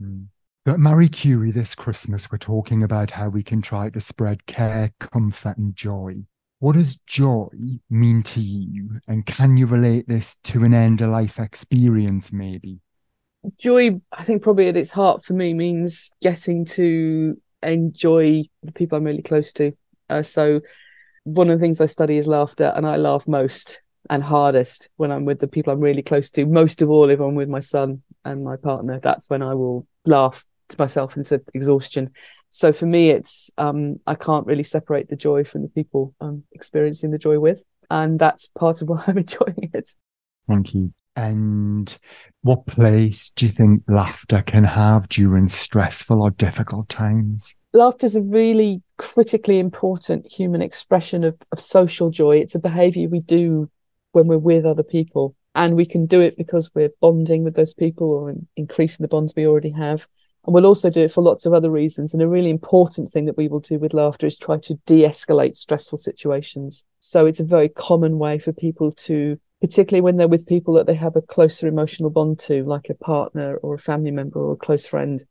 Mm. 0.00 0.26
At 0.66 0.80
Marie 0.80 1.08
Curie 1.08 1.52
this 1.52 1.76
Christmas, 1.76 2.30
we're 2.30 2.38
talking 2.38 2.82
about 2.82 3.12
how 3.12 3.28
we 3.28 3.44
can 3.44 3.62
try 3.62 3.88
to 3.90 4.00
spread 4.00 4.46
care, 4.46 4.92
comfort, 4.98 5.56
and 5.58 5.76
joy. 5.76 6.14
What 6.58 6.74
does 6.74 6.96
joy 7.06 7.50
mean 7.88 8.22
to 8.24 8.40
you? 8.40 9.00
And 9.06 9.24
can 9.24 9.56
you 9.56 9.66
relate 9.66 10.08
this 10.08 10.36
to 10.44 10.64
an 10.64 10.74
end 10.74 11.02
of 11.02 11.10
life 11.10 11.38
experience, 11.38 12.32
maybe? 12.32 12.80
Joy, 13.58 14.00
I 14.10 14.24
think, 14.24 14.42
probably 14.42 14.66
at 14.66 14.76
its 14.76 14.90
heart 14.90 15.24
for 15.24 15.34
me 15.34 15.54
means 15.54 16.10
getting 16.20 16.64
to 16.64 17.40
enjoy 17.62 18.42
the 18.64 18.72
people 18.72 18.98
I'm 18.98 19.04
really 19.04 19.22
close 19.22 19.52
to. 19.54 19.72
Uh, 20.10 20.24
so, 20.24 20.62
one 21.22 21.48
of 21.48 21.58
the 21.58 21.62
things 21.62 21.80
I 21.80 21.86
study 21.86 22.16
is 22.16 22.26
laughter, 22.26 22.72
and 22.74 22.84
I 22.84 22.96
laugh 22.96 23.28
most 23.28 23.80
and 24.10 24.22
hardest 24.22 24.88
when 24.96 25.10
I'm 25.10 25.24
with 25.24 25.40
the 25.40 25.48
people 25.48 25.72
I'm 25.72 25.80
really 25.80 26.02
close 26.02 26.30
to. 26.32 26.46
Most 26.46 26.82
of 26.82 26.90
all, 26.90 27.10
if 27.10 27.20
I'm 27.20 27.34
with 27.34 27.48
my 27.48 27.60
son 27.60 28.02
and 28.24 28.44
my 28.44 28.56
partner, 28.56 29.00
that's 29.00 29.28
when 29.28 29.42
I 29.42 29.54
will 29.54 29.86
laugh 30.04 30.44
to 30.70 30.76
myself 30.78 31.16
into 31.16 31.42
exhaustion. 31.54 32.10
So 32.50 32.72
for 32.72 32.86
me, 32.86 33.10
it's 33.10 33.50
um, 33.58 34.00
I 34.06 34.14
can't 34.14 34.46
really 34.46 34.62
separate 34.62 35.08
the 35.08 35.16
joy 35.16 35.44
from 35.44 35.62
the 35.62 35.68
people 35.68 36.14
I'm 36.20 36.44
experiencing 36.52 37.10
the 37.10 37.18
joy 37.18 37.38
with, 37.38 37.60
and 37.90 38.18
that's 38.18 38.48
part 38.58 38.82
of 38.82 38.88
why 38.88 39.04
I'm 39.06 39.18
enjoying 39.26 39.70
it. 39.74 39.90
Thank 40.48 40.74
you. 40.74 40.92
And 41.16 41.96
what 42.42 42.66
place 42.66 43.30
do 43.34 43.46
you 43.46 43.52
think 43.52 43.82
laughter 43.88 44.42
can 44.42 44.64
have 44.64 45.08
during 45.08 45.48
stressful 45.48 46.22
or 46.22 46.30
difficult 46.30 46.90
times? 46.90 47.54
Laughter 47.72 48.06
is 48.06 48.16
a 48.16 48.22
really 48.22 48.82
critically 48.98 49.58
important 49.58 50.30
human 50.30 50.60
expression 50.60 51.24
of, 51.24 51.36
of 51.52 51.60
social 51.60 52.10
joy. 52.10 52.38
It's 52.38 52.54
a 52.54 52.58
behavior 52.58 53.08
we 53.08 53.20
do 53.20 53.70
when 54.16 54.26
we're 54.26 54.38
with 54.38 54.64
other 54.64 54.82
people. 54.82 55.36
And 55.54 55.76
we 55.76 55.86
can 55.86 56.06
do 56.06 56.20
it 56.20 56.36
because 56.36 56.70
we're 56.74 56.92
bonding 57.00 57.44
with 57.44 57.54
those 57.54 57.74
people 57.74 58.10
or 58.10 58.34
increasing 58.56 59.04
the 59.04 59.08
bonds 59.08 59.34
we 59.36 59.46
already 59.46 59.70
have. 59.70 60.08
And 60.44 60.54
we'll 60.54 60.66
also 60.66 60.90
do 60.90 61.00
it 61.00 61.12
for 61.12 61.22
lots 61.22 61.44
of 61.44 61.52
other 61.52 61.70
reasons. 61.70 62.12
And 62.12 62.22
a 62.22 62.28
really 62.28 62.50
important 62.50 63.12
thing 63.12 63.26
that 63.26 63.36
we 63.36 63.48
will 63.48 63.60
do 63.60 63.78
with 63.78 63.94
laughter 63.94 64.26
is 64.26 64.38
try 64.38 64.58
to 64.58 64.74
de 64.86 65.02
escalate 65.02 65.56
stressful 65.56 65.98
situations. 65.98 66.84
So 67.00 67.26
it's 67.26 67.40
a 67.40 67.44
very 67.44 67.68
common 67.68 68.18
way 68.18 68.38
for 68.38 68.52
people 68.52 68.92
to, 68.92 69.38
particularly 69.60 70.02
when 70.02 70.16
they're 70.16 70.28
with 70.28 70.46
people 70.46 70.74
that 70.74 70.86
they 70.86 70.94
have 70.94 71.16
a 71.16 71.22
closer 71.22 71.66
emotional 71.66 72.10
bond 72.10 72.38
to, 72.40 72.64
like 72.64 72.88
a 72.88 72.94
partner 72.94 73.56
or 73.56 73.74
a 73.74 73.78
family 73.78 74.10
member 74.10 74.38
or 74.38 74.52
a 74.52 74.56
close 74.56 74.86
friend. 74.86 75.22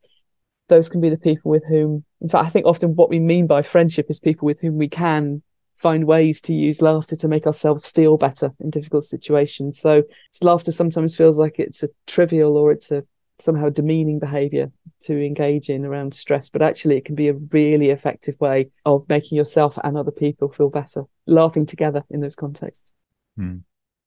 Those 0.68 0.88
can 0.88 1.00
be 1.00 1.10
the 1.10 1.18
people 1.18 1.50
with 1.50 1.64
whom, 1.64 2.04
in 2.20 2.28
fact, 2.28 2.46
I 2.46 2.50
think 2.50 2.66
often 2.66 2.94
what 2.94 3.10
we 3.10 3.18
mean 3.18 3.46
by 3.46 3.62
friendship 3.62 4.06
is 4.10 4.20
people 4.20 4.46
with 4.46 4.60
whom 4.60 4.76
we 4.76 4.88
can 4.88 5.42
find 5.76 6.04
ways 6.04 6.40
to 6.42 6.54
use 6.54 6.82
laughter 6.82 7.16
to 7.16 7.28
make 7.28 7.46
ourselves 7.46 7.86
feel 7.86 8.16
better 8.16 8.50
in 8.60 8.70
difficult 8.70 9.04
situations. 9.04 9.78
So 9.78 10.02
laughter 10.40 10.72
sometimes 10.72 11.14
feels 11.14 11.38
like 11.38 11.58
it's 11.58 11.82
a 11.82 11.88
trivial 12.06 12.56
or 12.56 12.72
it's 12.72 12.90
a 12.90 13.04
somehow 13.38 13.68
demeaning 13.68 14.18
behavior 14.18 14.72
to 15.00 15.22
engage 15.22 15.68
in 15.68 15.84
around 15.84 16.14
stress, 16.14 16.48
but 16.48 16.62
actually 16.62 16.96
it 16.96 17.04
can 17.04 17.14
be 17.14 17.28
a 17.28 17.34
really 17.50 17.90
effective 17.90 18.34
way 18.40 18.70
of 18.84 19.06
making 19.08 19.36
yourself 19.36 19.78
and 19.84 19.96
other 19.96 20.10
people 20.10 20.50
feel 20.50 20.70
better, 20.70 21.02
laughing 21.26 21.66
together 21.66 22.02
in 22.10 22.20
those 22.20 22.36
contexts. 22.36 22.92
Hmm. 23.36 23.58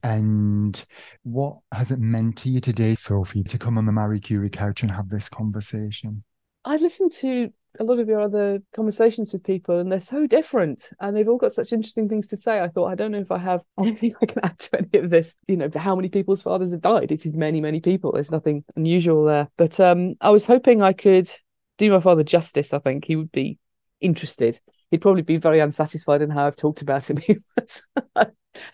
And 0.02 0.84
what 1.24 1.58
has 1.74 1.92
it 1.92 2.00
meant 2.00 2.38
to 2.40 2.50
you 2.50 2.62
today, 2.62 2.96
Sophie, 2.96 3.44
to 3.44 3.58
come 3.58 3.78
on 3.78 3.86
the 3.86 3.92
Marie 3.92 4.22
Curie 4.22 4.50
couch 4.50 4.82
and 4.82 4.92
have 4.92 5.10
this 5.10 5.28
conversation? 5.28 6.24
I 6.64 6.78
listened 6.78 7.12
to 7.14 7.52
a 7.80 7.84
lot 7.84 8.00
of 8.00 8.08
your 8.08 8.20
other 8.20 8.60
conversations 8.74 9.32
with 9.32 9.44
people 9.44 9.80
and 9.80 9.92
they're 9.92 10.00
so 10.00 10.26
different 10.26 10.90
and 11.00 11.16
they've 11.16 11.28
all 11.28 11.38
got 11.38 11.54
such 11.54 11.72
interesting 11.72 12.10
things 12.10 12.28
to 12.28 12.38
say. 12.38 12.60
I 12.60 12.68
thought 12.68 12.88
i 12.88 12.96
don't 12.96 13.12
know 13.12 13.20
if 13.20 13.32
i 13.32 13.38
have 13.38 13.62
anything 13.80 14.14
i 14.22 14.26
can 14.26 14.44
add 14.44 14.58
to 14.60 14.78
any 14.80 15.04
of 15.04 15.10
this 15.10 15.36
you 15.48 15.58
know 15.58 15.70
how 15.76 15.96
many 15.96 16.10
people's 16.10 16.42
fathers 16.42 16.72
have 16.72 16.82
died. 16.82 17.12
It 17.12 17.26
is 17.26 17.34
many 17.34 17.62
many 17.62 17.80
people. 17.80 18.12
There's 18.12 18.32
nothing 18.32 18.64
unusual 18.76 19.26
there. 19.26 19.50
But 19.58 19.80
um 19.80 20.16
i 20.22 20.30
was 20.30 20.46
hoping 20.46 20.82
i 20.82 20.94
could 20.94 21.30
do 21.78 21.92
my 21.92 22.00
father 22.00 22.24
justice 22.24 22.74
i 22.74 22.80
think. 22.80 23.06
He 23.06 23.16
would 23.16 23.32
be 23.32 23.60
interested. 24.02 24.60
He'd 24.92 25.02
probably 25.02 25.22
be 25.22 25.38
very 25.38 25.60
unsatisfied 25.60 26.22
in 26.22 26.30
how 26.30 26.48
i've 26.48 26.56
talked 26.56 26.82
about 26.82 27.10
him. 27.10 27.18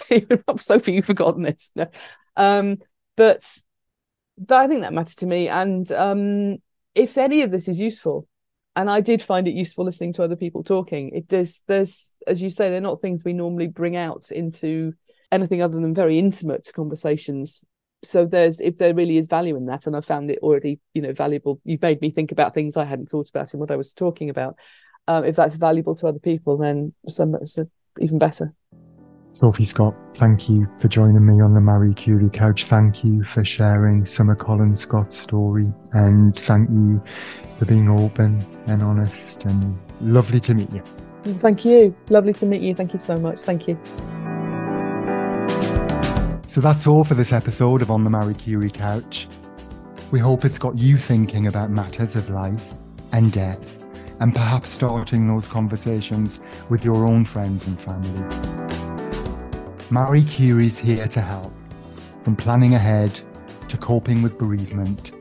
He 0.10 0.26
was 0.48 0.66
sophie 0.66 0.94
you've 0.94 1.06
forgotten 1.06 1.44
this. 1.44 1.70
No. 1.76 1.88
um 2.38 2.78
but 3.16 3.46
I 4.50 4.68
think 4.68 4.82
that 4.82 4.94
matters 4.94 5.16
to 5.16 5.26
me. 5.26 5.48
And 5.48 5.90
um, 5.92 6.58
if 6.94 7.18
any 7.18 7.42
of 7.42 7.52
this 7.52 7.68
is 7.68 7.80
useful, 7.80 8.28
and 8.76 8.90
I 8.90 9.02
did 9.02 9.22
find 9.22 9.48
it 9.48 9.54
useful 9.54 9.86
listening 9.86 10.14
to 10.14 10.24
other 10.24 10.36
people 10.36 10.64
talking. 10.64 11.10
It 11.10 11.28
does. 11.28 11.62
There's, 11.68 12.14
as 12.28 12.42
you 12.42 12.50
say, 12.50 12.70
they're 12.70 12.82
not 12.82 13.02
things 13.02 13.24
we 13.24 13.34
normally 13.34 13.68
bring 13.68 13.96
out 13.96 14.32
into 14.32 14.94
anything 15.32 15.62
other 15.62 15.80
than 15.80 15.94
very 15.94 16.20
intimate 16.20 16.72
conversations. 16.76 17.64
So 18.04 18.26
there's, 18.26 18.60
if 18.60 18.78
there 18.78 18.94
really 18.94 19.18
is 19.18 19.28
value 19.28 19.56
in 19.56 19.66
that, 19.68 19.88
and 19.88 19.96
I 19.96 20.02
found 20.02 20.30
it 20.30 20.40
already, 20.42 20.80
you 20.94 21.02
know, 21.02 21.14
valuable. 21.14 21.60
You've 21.64 21.82
made 21.82 22.02
me 22.02 22.12
think 22.12 22.32
about 22.32 22.54
things 22.54 22.78
I 22.78 22.86
hadn't 22.86 23.10
thought 23.10 23.30
about 23.30 23.54
in 23.54 23.60
what 23.60 23.72
I 23.72 23.78
was 23.78 23.94
talking 23.94 24.30
about. 24.30 24.58
Um, 25.08 25.24
if 25.24 25.36
that's 25.36 25.56
valuable 25.56 25.96
to 25.96 26.08
other 26.08 26.20
people, 26.20 26.58
then 26.58 26.94
some, 27.08 27.36
so 27.46 27.70
even 28.00 28.20
better. 28.20 28.54
Sophie 29.36 29.66
Scott, 29.66 29.94
thank 30.14 30.48
you 30.50 30.66
for 30.80 30.88
joining 30.88 31.26
me 31.26 31.42
on 31.42 31.54
the 31.54 31.60
Marie 31.60 31.94
Curie 31.94 32.30
couch. 32.30 32.64
Thank 32.64 33.04
you 33.04 33.22
for 33.26 33.44
sharing 33.44 34.06
Summer 34.06 34.34
Collins 34.34 34.80
Scott's 34.80 35.18
story. 35.18 35.68
And 35.92 36.40
thank 36.40 36.70
you 36.70 37.04
for 37.60 37.66
being 37.66 37.90
open 37.90 38.42
and 38.68 38.82
honest 38.82 39.44
and 39.44 39.78
lovely 40.00 40.40
to 40.40 40.54
meet 40.54 40.72
you. 40.72 40.82
Thank 41.40 41.66
you. 41.66 41.94
Lovely 42.08 42.32
to 42.32 42.46
meet 42.46 42.62
you. 42.62 42.74
Thank 42.74 42.94
you 42.94 43.00
so 43.00 43.18
much. 43.18 43.42
Thank 43.42 43.68
you. 43.68 43.78
So 46.48 46.62
that's 46.62 46.88
all 46.88 47.04
for 47.04 47.16
this 47.16 47.34
episode 47.34 47.82
of 47.82 47.92
On 47.92 48.06
the 48.06 48.10
Marie 48.10 48.36
Curie 48.36 48.70
Couch. 48.70 49.28
We 50.12 50.20
hope 50.20 50.46
it's 50.46 50.58
got 50.58 50.78
you 50.78 50.98
thinking 50.98 51.48
about 51.48 51.72
matters 51.72 52.16
of 52.16 52.30
life 52.30 52.64
and 53.12 53.34
death 53.34 53.84
and 54.22 54.34
perhaps 54.34 54.70
starting 54.70 55.28
those 55.28 55.46
conversations 55.46 56.40
with 56.70 56.86
your 56.86 57.06
own 57.06 57.26
friends 57.26 57.68
and 57.68 57.78
family. 57.78 58.65
Marie 59.92 60.24
Curie's 60.24 60.80
here 60.80 61.08
to 61.08 61.22
help, 61.22 61.54
from 62.24 62.36
planning 62.36 62.74
ahead 62.74 63.20
to 63.70 63.78
coping 63.78 64.24
with 64.24 64.38
bereavement. 64.38 65.12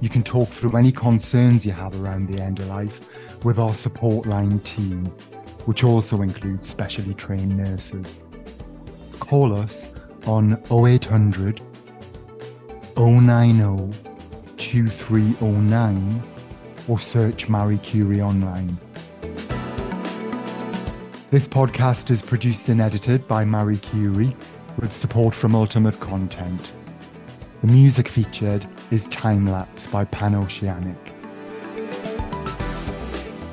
You 0.00 0.08
can 0.08 0.22
talk 0.22 0.48
through 0.48 0.78
any 0.78 0.90
concerns 0.90 1.66
you 1.66 1.72
have 1.72 2.00
around 2.00 2.28
the 2.28 2.40
end 2.40 2.58
of 2.58 2.68
life 2.68 3.44
with 3.44 3.58
our 3.58 3.74
support 3.74 4.24
line 4.26 4.58
team, 4.60 5.04
which 5.66 5.84
also 5.84 6.22
includes 6.22 6.68
specially 6.68 7.12
trained 7.12 7.54
nurses. 7.54 8.22
Call 9.20 9.54
us 9.54 9.86
on 10.26 10.54
0800 10.70 11.60
090 12.96 13.98
2309 14.56 16.22
or 16.88 16.98
search 16.98 17.48
Marie 17.48 17.78
Curie 17.78 18.22
online. 18.22 18.78
This 21.32 21.48
podcast 21.48 22.10
is 22.10 22.20
produced 22.20 22.68
and 22.68 22.78
edited 22.78 23.26
by 23.26 23.42
Marie 23.42 23.78
Curie 23.78 24.36
with 24.78 24.92
support 24.92 25.34
from 25.34 25.54
Ultimate 25.54 25.98
Content. 25.98 26.72
The 27.62 27.68
music 27.68 28.06
featured 28.06 28.66
is 28.90 29.06
Time 29.06 29.46
Lapse 29.46 29.86
by 29.86 30.04
PanOceanic. 30.04 30.98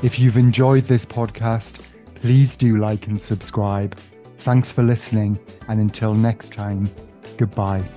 If 0.04 0.20
you've 0.20 0.36
enjoyed 0.36 0.84
this 0.88 1.06
podcast, 1.06 1.80
please 2.16 2.58
do 2.58 2.76
like 2.76 3.08
and 3.08 3.18
subscribe. 3.18 3.96
Thanks 4.40 4.74
for 4.74 4.84
listening, 4.84 5.40
and 5.70 5.80
until 5.80 6.14
next 6.14 6.52
time, 6.52 6.92
goodbye. 7.38 7.90